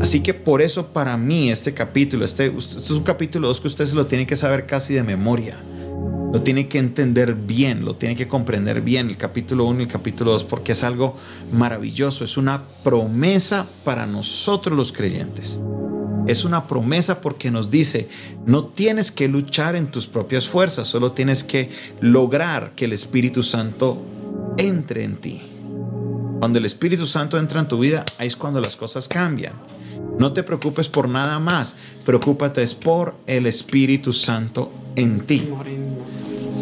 [0.00, 3.68] Así que por eso para mí este capítulo, este, este es un capítulo 2 que
[3.68, 5.56] usted se lo tiene que saber casi de memoria.
[6.34, 9.88] Lo tiene que entender bien, lo tiene que comprender bien el capítulo 1 y el
[9.88, 11.16] capítulo 2 porque es algo
[11.52, 15.60] maravilloso, es una promesa para nosotros los creyentes.
[16.26, 18.08] Es una promesa porque nos dice,
[18.46, 23.42] no tienes que luchar en tus propias fuerzas, solo tienes que lograr que el Espíritu
[23.42, 24.02] Santo
[24.56, 25.42] entre en ti.
[26.38, 29.52] Cuando el Espíritu Santo entra en tu vida, ahí es cuando las cosas cambian.
[30.18, 35.48] No te preocupes por nada más, preocúpate es por el Espíritu Santo en ti.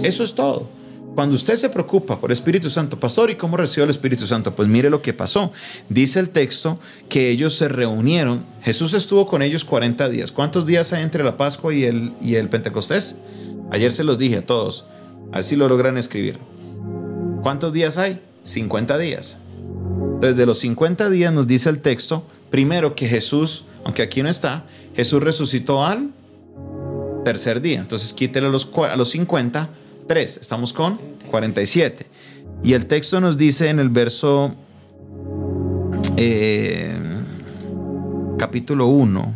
[0.03, 0.82] Eso es todo.
[1.15, 4.55] Cuando usted se preocupa por Espíritu Santo, pastor, ¿y cómo recibió el Espíritu Santo?
[4.55, 5.53] Pues mire lo que pasó.
[5.91, 6.79] Dice el texto
[7.11, 8.47] que ellos se reunieron.
[8.63, 10.33] Jesús estuvo con ellos 40 días.
[10.33, 13.17] ¿Cuántos días hay entre la Pascua y el, y el Pentecostés?
[13.71, 14.87] Ayer se los dije a todos.
[15.33, 16.39] A ver si lo logran escribir.
[17.43, 18.23] ¿Cuántos días hay?
[18.45, 19.37] 50 días.
[20.21, 24.65] Desde los 50 días nos dice el texto primero que Jesús, aunque aquí no está,
[24.95, 26.11] Jesús resucitó al
[27.25, 27.81] tercer día.
[27.81, 29.71] Entonces quítele los, a los 50,
[30.07, 30.37] 3.
[30.37, 30.99] Estamos con
[31.31, 32.07] 47.
[32.63, 34.55] Y el texto nos dice en el verso
[36.17, 36.95] eh,
[38.39, 39.35] capítulo 1.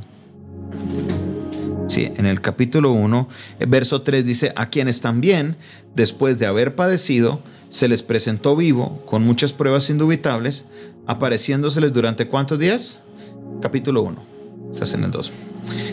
[1.88, 3.28] Sí, en el capítulo 1,
[3.68, 5.56] verso 3 dice, a quienes también,
[5.94, 10.66] después de haber padecido, se les presentó vivo, con muchas pruebas indubitables,
[11.06, 12.98] apareciéndoseles durante cuántos días?
[13.62, 14.22] Capítulo 1,
[14.72, 15.32] estás en el 2.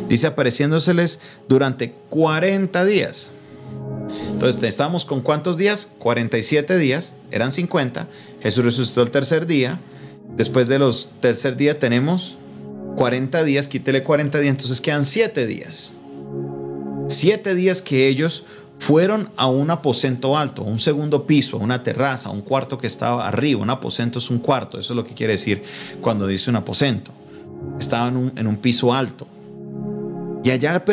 [0.09, 3.31] Dice apareciéndoseles durante 40 días.
[4.31, 5.87] Entonces estamos con cuántos días?
[5.99, 8.07] 47 días, eran 50.
[8.41, 9.79] Jesús resucitó el tercer día.
[10.35, 12.37] Después de los tercer día tenemos
[12.95, 15.93] 40 días, quítele 40 días, entonces quedan 7 días.
[17.07, 18.45] 7 días que ellos
[18.79, 23.61] fueron a un aposento alto, un segundo piso, una terraza, un cuarto que estaba arriba.
[23.61, 25.63] Un aposento es un cuarto, eso es lo que quiere decir
[26.01, 27.11] cuando dice un aposento.
[27.79, 29.25] Estaban en un, piso alto.
[30.43, 30.83] Y allá,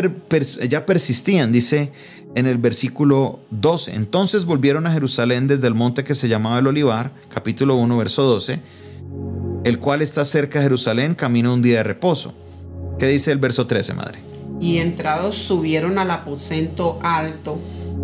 [0.60, 1.92] allá persistían, dice
[2.36, 3.94] en el versículo 12.
[3.94, 8.22] Entonces volvieron a Jerusalén desde el monte que se llamaba el Olivar, capítulo 1, verso
[8.22, 8.60] 12
[9.64, 12.32] el cual está cerca de Jerusalén, camino un día de reposo.
[12.98, 14.20] ¿Qué dice el verso 13, madre?
[14.60, 17.58] Y entrados subieron al aposento alto,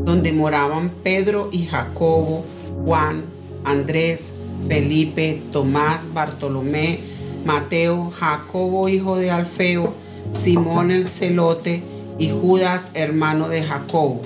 [0.05, 2.45] donde moraban Pedro y Jacobo,
[2.85, 3.25] Juan,
[3.65, 4.33] Andrés,
[4.69, 7.01] Felipe, Tomás, Bartolomé,
[7.45, 9.95] Mateo, Jacobo, hijo de Alfeo,
[10.33, 11.83] Simón el celote
[12.19, 14.23] y Judas, hermano de Jacobo.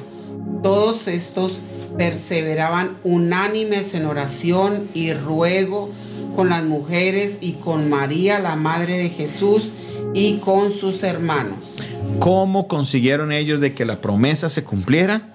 [0.63, 1.61] Todos estos
[1.97, 5.91] perseveraban unánimes en oración y ruego
[6.37, 9.71] con las mujeres y con María, la madre de Jesús,
[10.15, 11.75] y con sus hermanos.
[12.19, 15.35] ¿Cómo consiguieron ellos de que la promesa se cumpliera?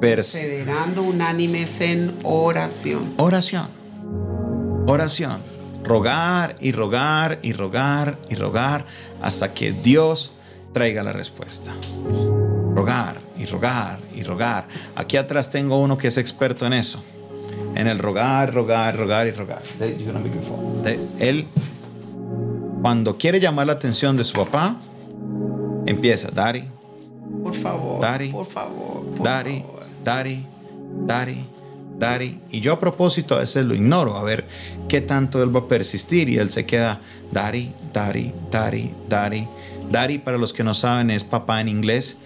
[0.00, 3.14] Perseverando unánimes en oración.
[3.16, 3.68] Oración.
[4.86, 5.49] Oración.
[5.84, 8.84] Rogar y rogar y rogar y rogar
[9.22, 10.32] hasta que Dios
[10.72, 11.72] traiga la respuesta.
[12.74, 14.68] Rogar y rogar y rogar.
[14.94, 17.02] Aquí atrás tengo uno que es experto en eso
[17.74, 19.62] en el rogar, rogar, rogar y rogar.
[21.18, 21.46] él,
[22.82, 24.76] cuando quiere llamar la atención de su papá,
[25.86, 26.68] empieza, Daddy.
[27.42, 28.00] Por favor.
[28.00, 28.32] Daddy.
[28.32, 29.04] Por favor.
[29.22, 29.64] Daddy,
[30.04, 30.46] Daddy,
[31.06, 31.46] Daddy,
[32.00, 32.40] Daddy.
[32.50, 34.44] Y yo a propósito a veces lo ignoro, a ver
[34.88, 36.28] qué tanto él va a persistir.
[36.28, 39.46] Y él se queda, Daddy, Daddy, Daddy, Daddy.
[39.90, 42.16] Daddy, para los que no saben, es papá en inglés.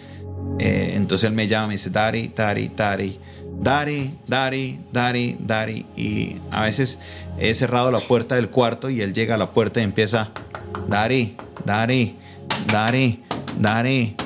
[0.58, 3.18] Eh, entonces él me llama y me dice, Daddy, Daddy, Daddy.
[3.60, 5.86] Daddy, Daddy, Daddy, Daddy.
[5.96, 6.98] Y a veces
[7.38, 10.30] he cerrado la puerta del cuarto y él llega a la puerta y empieza,
[10.86, 12.16] Daddy, Daddy,
[12.66, 13.24] Daddy,
[13.58, 14.16] Daddy,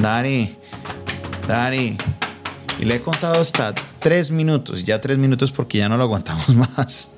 [0.00, 0.56] Daddy,
[1.48, 1.96] Daddy.
[2.78, 6.48] Y le he contado hasta tres minutos, ya tres minutos porque ya no lo aguantamos
[6.76, 7.10] más.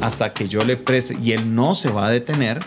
[0.00, 2.60] Hasta que yo le preste, y él no se va a detener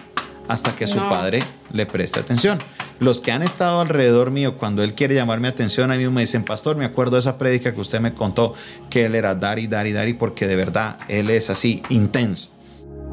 [0.47, 2.59] hasta que su padre le preste atención.
[2.99, 6.21] Los que han estado alrededor mío, cuando él quiere llamar mi atención, a mí me
[6.21, 8.53] dicen, pastor, me acuerdo de esa prédica que usted me contó,
[8.89, 12.49] que él era Dari, Dari, Dari, porque de verdad él es así, intenso.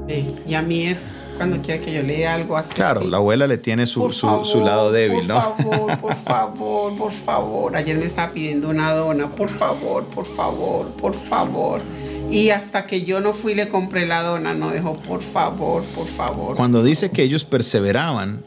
[0.09, 2.75] Sí, y a mí es cuando quiere que yo lea algo así.
[2.75, 5.57] Claro, la abuela le tiene su, su, lado débil, ¿no?
[5.57, 7.77] Por favor, por favor, por favor.
[7.77, 11.83] Ayer me estaba pidiendo una dona, por favor, por favor, por favor.
[12.31, 16.07] Y hasta que yo no fui le compré la dona, no dejó, por favor, por
[16.07, 16.57] favor.
[16.57, 18.43] Cuando dice que ellos perseveraban,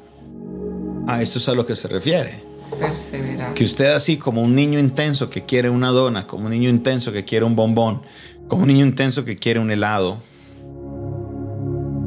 [1.07, 2.43] a esto es a lo que se refiere.
[2.79, 3.53] Perseverar.
[3.53, 7.11] Que usted así como un niño intenso que quiere una dona, como un niño intenso
[7.11, 8.01] que quiere un bombón,
[8.47, 10.17] como un niño intenso que quiere un helado.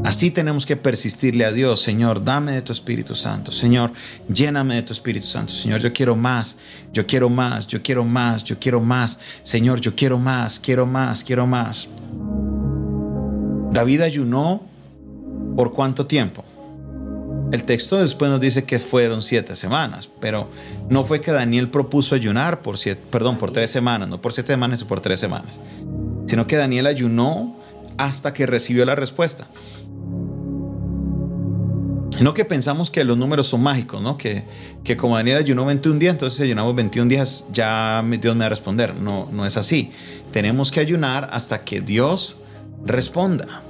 [0.05, 3.93] Así tenemos que persistirle a Dios, Señor, dame de tu Espíritu Santo, Señor,
[4.33, 6.57] lléname de tu Espíritu Santo, Señor, yo quiero más,
[6.93, 11.25] yo quiero más, yo quiero más, yo quiero más, Señor, yo quiero más, quiero más,
[11.25, 11.89] quiero más.
[13.73, 14.63] David ayunó
[15.57, 16.45] por cuánto tiempo?
[17.51, 20.49] El texto después nos dice que fueron siete semanas, pero
[20.89, 24.53] no fue que Daniel propuso ayunar por siete, perdón, por tres semanas, no por siete
[24.53, 25.59] semanas, sino por tres semanas,
[26.27, 27.57] sino que Daniel ayunó
[27.97, 29.49] hasta que recibió la respuesta.
[32.21, 34.19] No que pensamos que los números son mágicos, ¿no?
[34.19, 34.45] Que,
[34.83, 38.49] que como Daniel ayunó 21 días, entonces ayunamos 21 días, ya Dios me va a
[38.49, 38.95] responder.
[38.95, 39.93] No, no es así.
[40.33, 42.37] Tenemos que ayunar hasta que Dios
[42.85, 43.63] responda.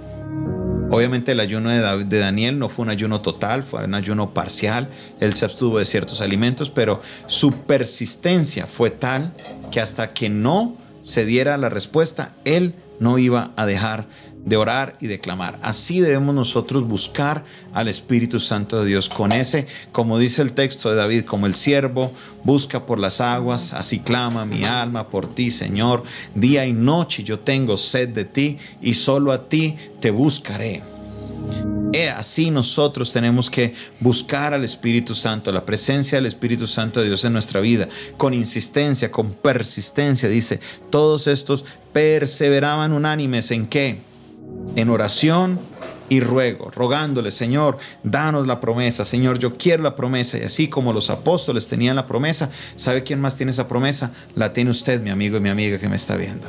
[0.90, 4.88] Obviamente el ayuno de, Daniel no fue un ayuno total, fue un ayuno parcial.
[5.20, 9.34] Él se abstuvo de ciertos alimentos, pero su persistencia fue tal
[9.70, 14.06] que hasta que no se diera la respuesta, él no iba a dejar
[14.48, 15.58] de orar y de clamar.
[15.62, 20.90] Así debemos nosotros buscar al Espíritu Santo de Dios con ese, como dice el texto
[20.90, 22.12] de David, como el siervo
[22.44, 26.02] busca por las aguas, así clama mi alma por ti, Señor.
[26.34, 30.82] Día y noche yo tengo sed de ti y solo a ti te buscaré.
[32.16, 37.24] Así nosotros tenemos que buscar al Espíritu Santo, la presencia del Espíritu Santo de Dios
[37.24, 40.28] en nuestra vida, con insistencia, con persistencia.
[40.28, 44.07] Dice, todos estos perseveraban unánimes en qué?
[44.76, 45.58] En oración
[46.08, 50.38] y ruego, rogándole, Señor, danos la promesa, Señor, yo quiero la promesa.
[50.38, 54.12] Y así como los apóstoles tenían la promesa, ¿sabe quién más tiene esa promesa?
[54.34, 56.48] La tiene usted, mi amigo y mi amiga que me está viendo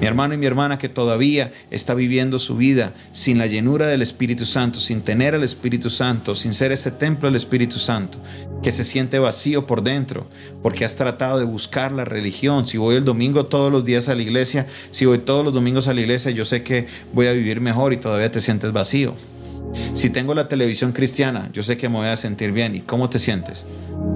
[0.00, 4.02] mi hermano y mi hermana que todavía está viviendo su vida sin la llenura del
[4.02, 8.18] Espíritu Santo, sin tener al Espíritu Santo, sin ser ese templo del Espíritu Santo,
[8.62, 10.28] que se siente vacío por dentro,
[10.62, 12.66] porque has tratado de buscar la religión.
[12.66, 15.88] Si voy el domingo todos los días a la iglesia, si voy todos los domingos
[15.88, 19.14] a la iglesia, yo sé que voy a vivir mejor y todavía te sientes vacío.
[19.94, 22.74] Si tengo la televisión cristiana, yo sé que me voy a sentir bien.
[22.74, 23.66] ¿Y cómo te sientes?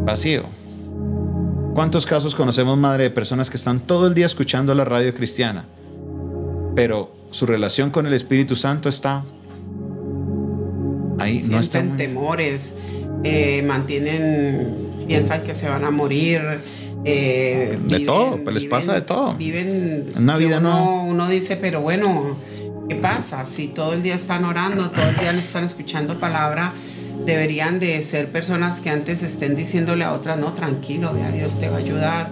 [0.04, 0.44] Vacío.
[1.74, 5.66] ¿Cuántos casos conocemos, madre, de personas que están todo el día escuchando la radio cristiana,
[6.74, 9.24] pero su relación con el Espíritu Santo está
[11.20, 12.74] ahí, no están temores,
[13.22, 16.42] eh, mantienen, piensan que se van a morir.
[17.04, 19.34] Eh, de todo, pues les pasa de todo.
[19.34, 21.04] Viven una vida uno, no.
[21.04, 22.36] Uno dice, pero bueno,
[22.88, 23.44] ¿qué pasa?
[23.44, 26.72] Si todo el día están orando, todo el día están escuchando palabra
[27.24, 31.68] deberían de ser personas que antes estén diciéndole a otras, no, tranquilo, ya Dios te
[31.68, 32.30] va a ayudar.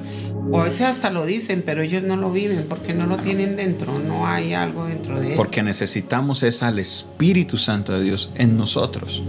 [0.51, 3.57] O a veces hasta lo dicen, pero ellos no lo viven porque no lo tienen
[3.57, 5.37] dentro, no hay algo dentro de ellos.
[5.37, 9.23] Porque necesitamos es al Espíritu Santo de Dios en nosotros.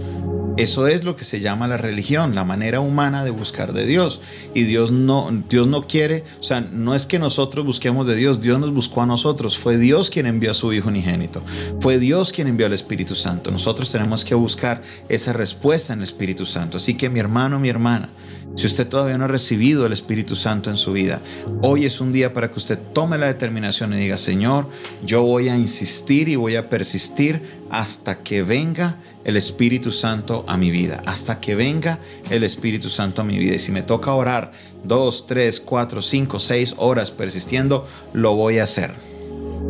[0.60, 4.20] Eso es lo que se llama la religión, la manera humana de buscar de Dios.
[4.52, 8.42] Y Dios no, Dios no quiere, o sea, no es que nosotros busquemos de Dios,
[8.42, 9.56] Dios nos buscó a nosotros.
[9.56, 11.42] Fue Dios quien envió a su Hijo unigénito.
[11.80, 13.50] Fue Dios quien envió al Espíritu Santo.
[13.50, 16.76] Nosotros tenemos que buscar esa respuesta en el Espíritu Santo.
[16.76, 18.10] Así que mi hermano, mi hermana,
[18.56, 21.22] si usted todavía no ha recibido el Espíritu Santo en su vida,
[21.62, 24.68] hoy es un día para que usted tome la determinación y diga, Señor,
[25.06, 30.56] yo voy a insistir y voy a persistir hasta que venga el Espíritu Santo a
[30.56, 33.54] mi vida, hasta que venga el Espíritu Santo a mi vida.
[33.54, 34.52] Y si me toca orar
[34.84, 38.92] dos, tres, cuatro, cinco, seis horas persistiendo, lo voy a hacer,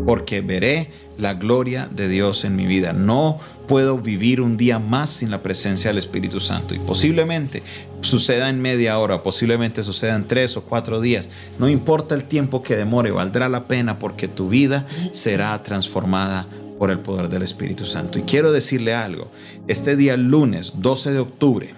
[0.06, 2.92] porque veré la gloria de Dios en mi vida.
[2.92, 6.74] No puedo vivir un día más sin la presencia del Espíritu Santo.
[6.74, 7.62] Y posiblemente
[8.00, 11.28] suceda en media hora, posiblemente suceda en tres o cuatro días.
[11.58, 16.48] No importa el tiempo que demore, valdrá la pena porque tu vida será transformada
[16.80, 18.18] por el poder del Espíritu Santo.
[18.18, 19.30] Y quiero decirle algo,
[19.68, 21.74] este día lunes 12 de octubre,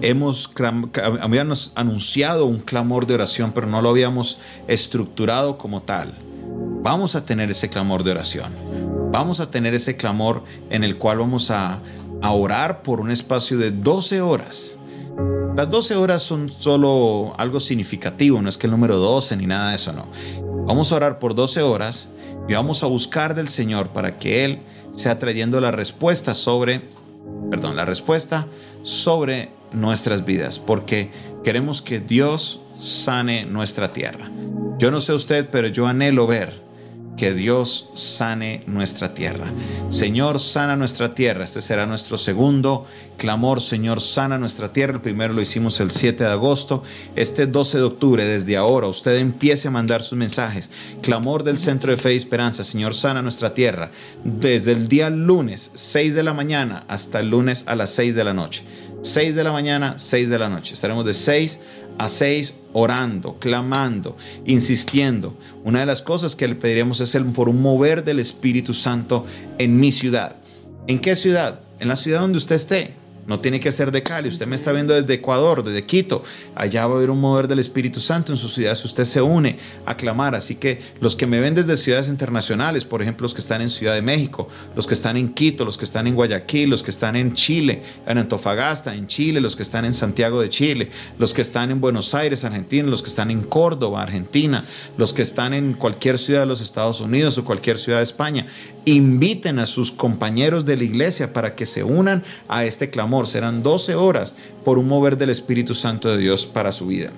[0.00, 0.48] hemos
[1.20, 6.16] habíamos anunciado un clamor de oración, pero no lo habíamos estructurado como tal.
[6.84, 8.52] Vamos a tener ese clamor de oración.
[9.10, 11.80] Vamos a tener ese clamor en el cual vamos a,
[12.22, 14.76] a orar por un espacio de 12 horas.
[15.56, 19.70] Las 12 horas son solo algo significativo, no es que el número 12 ni nada
[19.70, 20.06] de eso, no.
[20.64, 22.06] Vamos a orar por 12 horas
[22.48, 24.60] y vamos a buscar del Señor para que Él
[24.92, 26.82] sea trayendo la respuesta sobre,
[27.50, 28.46] perdón, la respuesta
[28.82, 31.10] sobre nuestras vidas, porque
[31.44, 34.30] queremos que Dios sane nuestra tierra.
[34.78, 36.71] Yo no sé usted, pero yo anhelo ver
[37.16, 39.52] que Dios sane nuestra tierra.
[39.90, 41.44] Señor, sana nuestra tierra.
[41.44, 43.60] Este será nuestro segundo clamor.
[43.60, 44.94] Señor, sana nuestra tierra.
[44.94, 46.82] El primero lo hicimos el 7 de agosto.
[47.14, 50.70] Este 12 de octubre, desde ahora, usted empiece a mandar sus mensajes.
[51.02, 52.64] Clamor del Centro de Fe y Esperanza.
[52.64, 53.90] Señor, sana nuestra tierra.
[54.24, 58.24] Desde el día lunes, 6 de la mañana, hasta el lunes a las 6 de
[58.24, 58.64] la noche.
[59.02, 60.74] 6 de la mañana, 6 de la noche.
[60.74, 61.58] Estaremos de 6
[62.08, 65.36] 6 orando, clamando, insistiendo.
[65.64, 69.24] Una de las cosas que le pediremos es el, por un mover del Espíritu Santo
[69.58, 70.36] en mi ciudad.
[70.86, 71.60] ¿En qué ciudad?
[71.78, 73.01] En la ciudad donde usted esté.
[73.26, 74.28] No tiene que ser de Cali.
[74.28, 76.22] Usted me está viendo desde Ecuador, desde Quito.
[76.56, 79.22] Allá va a haber un mover del Espíritu Santo en su ciudad si usted se
[79.22, 80.34] une a clamar.
[80.34, 83.68] Así que los que me ven desde ciudades internacionales, por ejemplo, los que están en
[83.68, 86.90] Ciudad de México, los que están en Quito, los que están en Guayaquil, los que
[86.90, 91.32] están en Chile, en Antofagasta, en Chile, los que están en Santiago de Chile, los
[91.32, 94.64] que están en Buenos Aires, Argentina, los que están en Córdoba, Argentina,
[94.96, 98.46] los que están en cualquier ciudad de los Estados Unidos o cualquier ciudad de España,
[98.84, 103.26] inviten a sus compañeros de la iglesia para que se unan a este clamor.
[103.26, 107.10] Serán 12 horas por un mover del Espíritu Santo de Dios para su vida.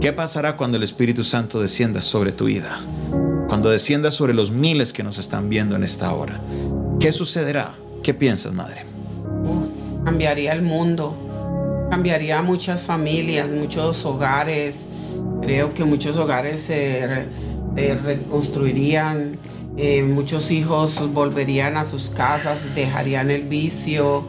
[0.00, 2.80] ¿Qué pasará cuando el Espíritu Santo descienda sobre tu vida?
[3.46, 6.40] Cuando descienda sobre los miles que nos están viendo en esta hora.
[6.98, 7.74] ¿Qué sucederá?
[8.02, 8.86] ¿Qué piensas, madre?
[10.04, 14.80] cambiaría el mundo, cambiaría muchas familias, muchos hogares.
[15.42, 17.26] Creo que muchos hogares se,
[17.74, 19.38] reconstruirían,
[19.76, 24.24] eh, muchos hijos volverían a sus casas, dejarían el vicio.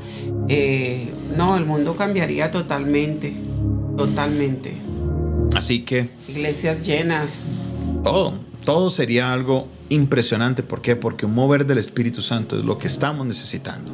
[0.48, 3.34] Eh, no, el mundo cambiaría totalmente,
[3.98, 4.74] totalmente.
[5.56, 6.10] Así que...
[6.28, 7.30] Iglesias llenas.
[8.04, 8.34] Todo,
[8.64, 10.64] todo sería algo impresionante.
[10.64, 10.96] ¿Por qué?
[10.96, 13.92] Porque un mover del Espíritu Santo es lo que estamos necesitando.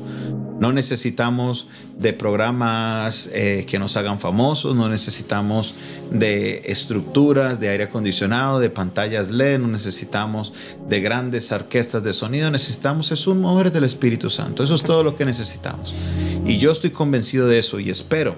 [0.60, 5.74] No necesitamos de programas eh, que nos hagan famosos, no necesitamos
[6.12, 10.51] de estructuras de aire acondicionado, de pantallas LED, no necesitamos
[10.88, 14.64] de grandes orquestas de sonido, necesitamos es un mover del Espíritu Santo.
[14.64, 15.93] Eso es todo lo que necesitamos.
[16.45, 18.36] Y yo estoy convencido de eso y espero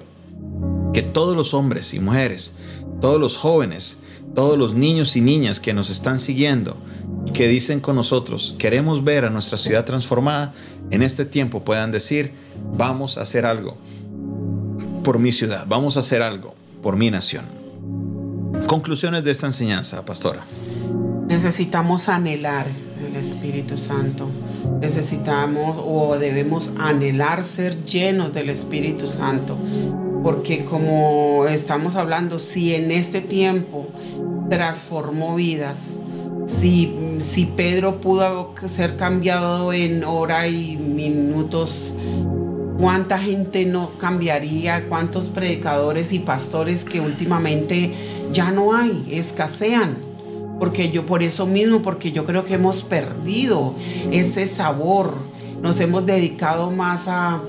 [0.92, 2.52] que todos los hombres y mujeres,
[3.00, 3.98] todos los jóvenes,
[4.34, 6.76] todos los niños y niñas que nos están siguiendo,
[7.32, 10.52] que dicen con nosotros, queremos ver a nuestra ciudad transformada,
[10.90, 12.32] en este tiempo puedan decir,
[12.76, 13.76] vamos a hacer algo
[15.02, 17.44] por mi ciudad, vamos a hacer algo por mi nación.
[18.66, 20.44] Conclusiones de esta enseñanza, pastora.
[21.26, 22.66] Necesitamos anhelar
[23.06, 24.28] el Espíritu Santo.
[24.80, 29.56] Necesitamos o debemos anhelar ser llenos del Espíritu Santo.
[30.22, 33.88] Porque como estamos hablando, si en este tiempo
[34.50, 35.88] transformó vidas,
[36.46, 41.92] si, si Pedro pudo ser cambiado en hora y minutos,
[42.78, 44.88] ¿cuánta gente no cambiaría?
[44.88, 47.92] ¿Cuántos predicadores y pastores que últimamente
[48.32, 49.96] ya no hay, escasean?
[50.58, 53.74] Porque yo por eso mismo, porque yo creo que hemos perdido
[54.10, 55.14] ese sabor,
[55.60, 57.40] nos hemos dedicado más a,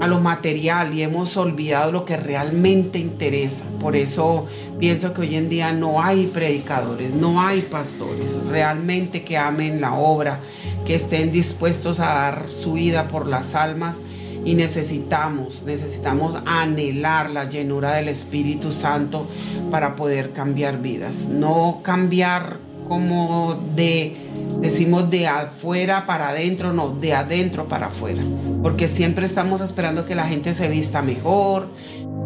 [0.00, 3.64] a lo material y hemos olvidado lo que realmente interesa.
[3.80, 4.46] Por eso
[4.78, 9.94] pienso que hoy en día no hay predicadores, no hay pastores realmente que amen la
[9.94, 10.40] obra,
[10.86, 13.98] que estén dispuestos a dar su vida por las almas
[14.44, 19.26] y necesitamos, necesitamos anhelar la llenura del Espíritu Santo
[19.70, 24.16] para poder cambiar vidas, no cambiar como de,
[24.60, 28.22] decimos de afuera para adentro, no, de adentro para afuera.
[28.62, 31.68] Porque siempre estamos esperando que la gente se vista mejor,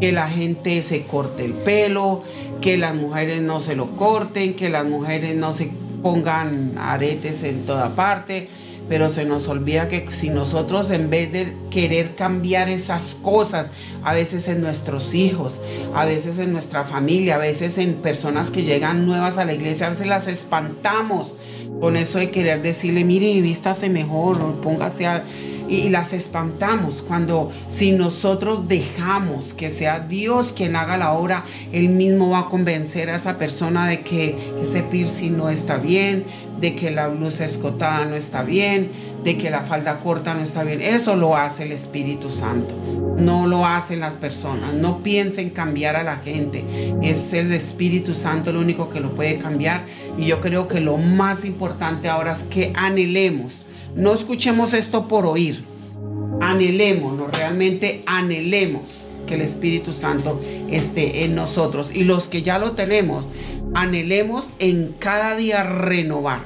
[0.01, 2.23] que la gente se corte el pelo,
[2.61, 5.71] que las mujeres no se lo corten, que las mujeres no se
[6.03, 8.49] pongan aretes en toda parte
[8.89, 13.71] pero se nos olvida que si nosotros en vez de querer cambiar esas cosas,
[14.05, 15.61] a veces en nuestros hijos,
[15.95, 19.87] a veces en nuestra familia, a veces en personas que llegan nuevas a la iglesia,
[19.87, 21.35] a veces las espantamos
[21.81, 25.23] con eso de querer decirle, mire, vístase mejor, póngase a
[25.73, 31.89] y, las espantamos cuando si nosotros dejamos que sea Dios quien haga la obra, Él
[31.89, 36.25] mismo va a convencer a esa persona de que ese piercing no está bien,
[36.61, 38.91] de que la blusa escotada no está bien,
[39.25, 40.81] de que la falda corta no está bien.
[40.81, 42.75] Eso lo hace el Espíritu Santo.
[43.19, 44.75] No lo hacen las personas.
[44.75, 46.65] No piensen cambiar a la gente.
[47.03, 49.85] Es el Espíritu Santo lo único que lo puede cambiar.
[50.19, 55.27] Y yo creo que lo más importante ahora es que anhelemos no escuchemos esto por
[55.27, 55.65] oír.
[56.41, 60.41] Anhelemos, no realmente anhelemos que el Espíritu Santo
[60.71, 61.91] esté en nosotros.
[61.93, 63.29] Y los que ya lo tenemos,
[63.75, 66.41] anhelemos en cada día renovar,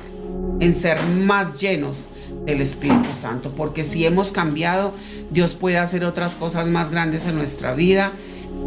[0.60, 2.08] en ser más llenos
[2.44, 3.52] del Espíritu Santo.
[3.56, 4.92] Porque si hemos cambiado,
[5.30, 8.12] Dios puede hacer otras cosas más grandes en nuestra vida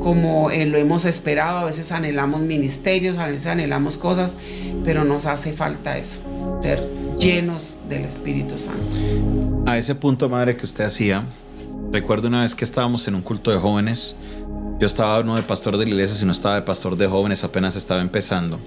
[0.02, 1.60] como lo hemos esperado.
[1.60, 4.38] A veces anhelamos ministerios, a veces anhelamos cosas,
[4.86, 6.20] pero nos hace falta eso,
[6.62, 9.64] ser llenos del Espíritu Santo.
[9.66, 11.24] A ese punto, madre, que usted hacía,
[11.92, 14.16] recuerdo una vez que estábamos en un culto de jóvenes,
[14.80, 17.76] yo estaba no de pastor de la iglesia, sino estaba de pastor de jóvenes, apenas
[17.76, 18.60] estaba empezando.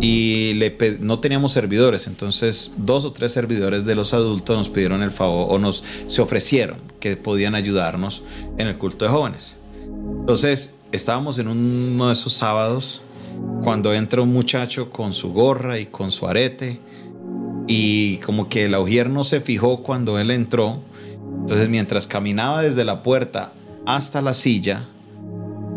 [0.00, 5.02] Y le, no teníamos servidores, entonces dos o tres servidores de los adultos nos pidieron
[5.02, 8.22] el favor o nos se ofrecieron que podían ayudarnos
[8.56, 9.56] en el culto de jóvenes.
[10.20, 13.02] Entonces estábamos en uno de esos sábados
[13.62, 16.80] cuando entra un muchacho con su gorra y con su arete
[17.68, 20.80] y como que el augier no se fijó cuando él entró.
[21.40, 23.52] Entonces mientras caminaba desde la puerta
[23.86, 24.86] hasta la silla,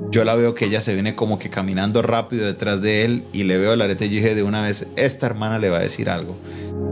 [0.10, 3.44] yo la veo que ella se viene como que caminando rápido detrás de él y
[3.44, 6.10] le veo el arete y dije de una vez, esta hermana le va a decir
[6.10, 6.36] algo.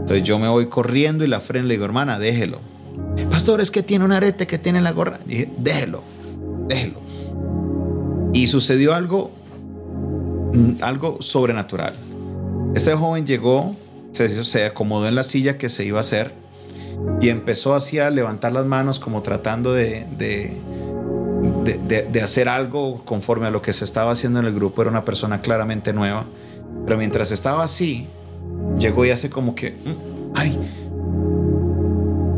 [0.00, 2.60] Entonces yo me voy corriendo y la freno le digo, hermana, déjelo.
[3.30, 5.20] Pastor, es que tiene un arete que tiene la gorra.
[5.26, 6.02] Y dije, déjelo,
[6.68, 7.00] déjelo.
[8.32, 9.30] Y sucedió algo,
[10.52, 11.94] mm, algo sobrenatural.
[12.74, 13.74] Este joven llegó
[14.12, 16.32] se, acomodó en la silla que se iba a hacer
[17.20, 20.52] y empezó así a levantar las manos como tratando de, de,
[22.22, 24.82] hacer algo conforme a lo que se estaba haciendo en el grupo.
[24.82, 26.26] Era una persona claramente nueva.
[26.84, 28.06] Pero mientras estaba así,
[28.78, 30.58] llegó y hace como que, mm, ay,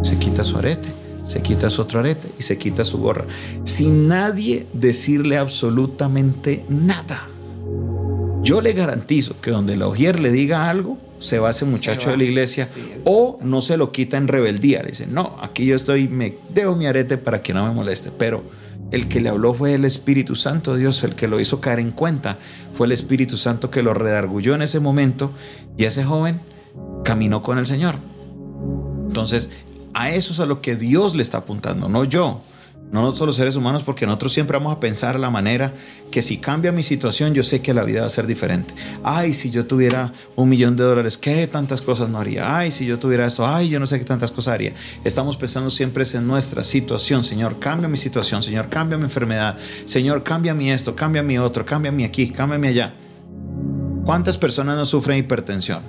[0.03, 0.89] se quita su arete,
[1.25, 3.25] se quita su otro arete y se quita su gorra.
[3.65, 7.29] Sin nadie decirle absolutamente nada.
[8.43, 12.17] Yo le garantizo que donde la Ogier le diga algo, se va ese muchacho de
[12.17, 12.69] la iglesia
[13.05, 14.83] o no se lo quita en rebeldía.
[14.83, 18.11] Le dice, no, aquí yo estoy, me dejo mi arete para que no me moleste.
[18.11, 18.43] Pero
[18.91, 21.93] el que le habló fue el Espíritu Santo, Dios, el que lo hizo caer en
[21.93, 22.39] cuenta.
[22.75, 25.31] Fue el Espíritu Santo que lo redargulló en ese momento
[25.77, 26.41] y ese joven
[27.05, 27.97] caminó con el Señor.
[29.07, 29.51] Entonces,
[29.95, 32.41] a eso es a lo que Dios le está apuntando, no yo
[32.93, 35.73] no nosotros los seres humanos, porque nosotros siempre vamos a pensar la manera
[36.11, 38.75] que si cambia mi situación, yo sé que la vida va a ser diferente.
[39.03, 42.55] Ay, si yo tuviera un millón de dólares, ¿qué tantas cosas no haría?
[42.55, 44.75] Ay, si yo tuviera esto, ay, yo no sé qué tantas cosas haría.
[45.05, 47.25] Estamos pensando siempre en nuestra situación.
[47.25, 48.43] Señor, cambia mi situación.
[48.43, 49.57] Señor, cambia mi enfermedad.
[49.87, 52.95] Señor, cambia mi esto, cambia mi otro, cambia mi aquí, cambia mi allá.
[54.05, 55.81] ¿Cuántas personas no sufren hipertensión?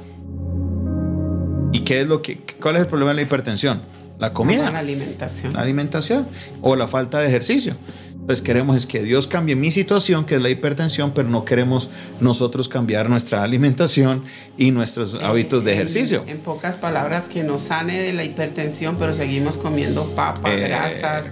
[1.73, 3.81] ¿Y qué es lo que, cuál es el problema de la hipertensión?
[4.19, 4.71] La comida.
[4.71, 5.53] La alimentación.
[5.53, 6.27] La alimentación
[6.61, 7.75] o la falta de ejercicio.
[8.25, 11.89] Pues queremos es que Dios cambie mi situación, que es la hipertensión, pero no queremos
[12.21, 14.23] nosotros cambiar nuestra alimentación
[14.57, 16.23] y nuestros hábitos de ejercicio.
[16.27, 21.25] En, pocas palabras, que nos sane de la hipertensión, pero seguimos comiendo papas, eh, grasas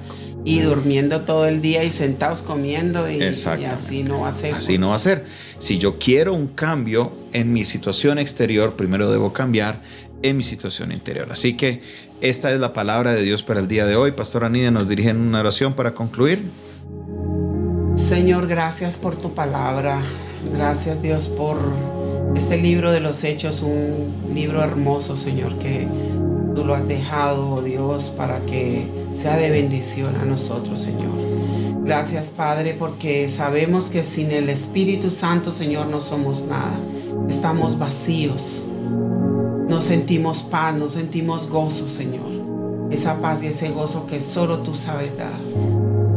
[0.44, 4.56] y durmiendo todo el día y sentados comiendo y, y, así no va a ser.
[4.56, 5.26] Así no va a ser.
[5.60, 9.80] Si yo quiero un cambio en mi situación exterior, primero debo cambiar
[10.24, 11.32] en mi situación interior.
[11.32, 11.82] Así que
[12.22, 14.12] esta es la palabra de Dios para el día de hoy.
[14.12, 16.50] Pastor Anida nos dirige en una oración para concluir.
[17.96, 20.00] Señor, gracias por tu palabra.
[20.54, 21.58] Gracias Dios por
[22.36, 25.88] este libro de los hechos, un libro hermoso, Señor, que
[26.56, 31.12] tú lo has dejado, oh Dios, para que sea de bendición a nosotros, Señor.
[31.84, 36.78] Gracias, Padre, porque sabemos que sin el Espíritu Santo, Señor, no somos nada.
[37.28, 38.64] Estamos vacíos.
[39.82, 42.92] No sentimos paz, no sentimos gozo, Señor.
[42.92, 45.42] Esa paz y ese gozo que solo tú sabes dar.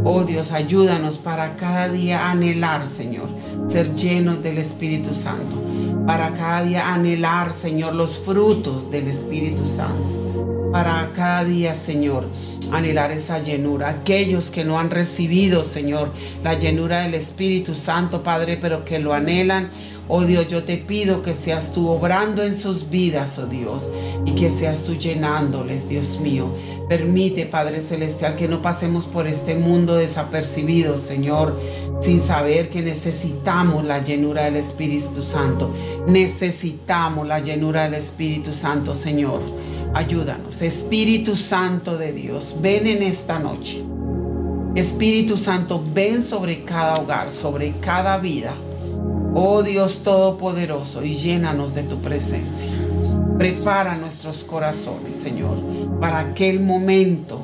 [0.05, 3.31] Oh Dios, ayúdanos para cada día anhelar, Señor,
[3.67, 5.63] ser llenos del Espíritu Santo.
[6.07, 10.71] Para cada día anhelar, Señor, los frutos del Espíritu Santo.
[10.71, 12.27] Para cada día, Señor,
[12.71, 13.89] anhelar esa llenura.
[13.89, 16.13] Aquellos que no han recibido, Señor,
[16.43, 19.71] la llenura del Espíritu Santo, Padre, pero que lo anhelan,
[20.07, 23.91] Oh Dios, yo te pido que seas tú obrando en sus vidas, oh Dios,
[24.27, 26.49] y que seas tú llenándoles, Dios mío.
[26.91, 31.59] Permite, Padre Celestial, que no pasemos por este mundo desapercibido, Señor,
[32.03, 35.71] sin saber que necesitamos la llenura del Espíritu Santo.
[36.07, 39.41] Necesitamos la llenura del Espíritu Santo, Señor.
[39.95, 43.83] Ayúdanos, Espíritu Santo de Dios, ven en esta noche.
[44.75, 48.53] Espíritu Santo, ven sobre cada hogar, sobre cada vida.
[49.37, 52.71] Oh Dios Todopoderoso, y llénanos de tu presencia.
[53.37, 55.59] Prepara nuestros corazones, Señor,
[56.01, 57.41] para aquel momento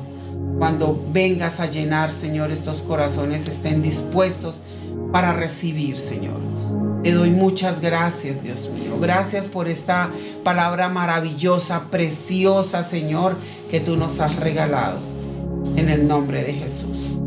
[0.57, 4.61] cuando vengas a llenar, Señor, estos corazones estén dispuestos
[5.11, 6.39] para recibir, Señor.
[7.03, 8.97] Te doy muchas gracias, Dios mío.
[9.01, 10.11] Gracias por esta
[10.43, 13.35] palabra maravillosa, preciosa, Señor,
[13.69, 14.99] que tú nos has regalado.
[15.75, 17.19] En el nombre de Jesús.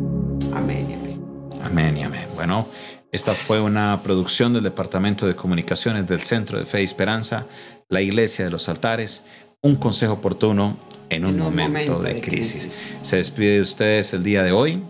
[0.54, 1.20] Amén y amén.
[1.62, 2.28] Amén y amén.
[2.34, 2.68] Bueno.
[3.14, 7.46] Esta fue una producción del Departamento de Comunicaciones del Centro de Fe y Esperanza,
[7.88, 9.22] la Iglesia de los Altares,
[9.62, 10.76] un consejo oportuno
[11.10, 12.96] en un, momento, de, crisis.
[13.02, 14.82] Se despide de ustedes el día de hoy.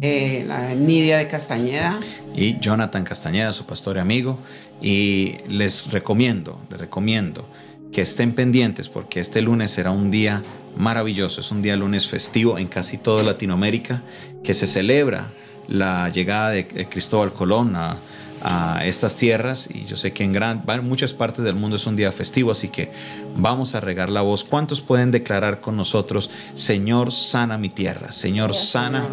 [0.00, 2.00] Eh, la Nidia de Castañeda.
[2.34, 4.40] Y Jonathan Castañeda, su pastor y amigo.
[4.82, 7.48] Y les recomiendo, les recomiendo
[7.92, 10.42] que estén pendientes porque este lunes será un día
[10.76, 11.42] maravilloso.
[11.42, 14.02] Es un día lunes festivo en casi toda Latinoamérica
[14.42, 15.30] que se celebra
[15.68, 17.96] la llegada de Cristóbal Colón a,
[18.42, 21.96] a estas tierras y yo sé que en gran, muchas partes del mundo es un
[21.96, 22.92] día festivo, así que
[23.36, 24.44] vamos a regar la voz.
[24.44, 28.12] ¿Cuántos pueden declarar con nosotros, Señor, sana mi tierra?
[28.12, 29.10] Señor, sana,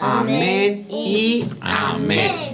[0.00, 2.48] Amén y amén.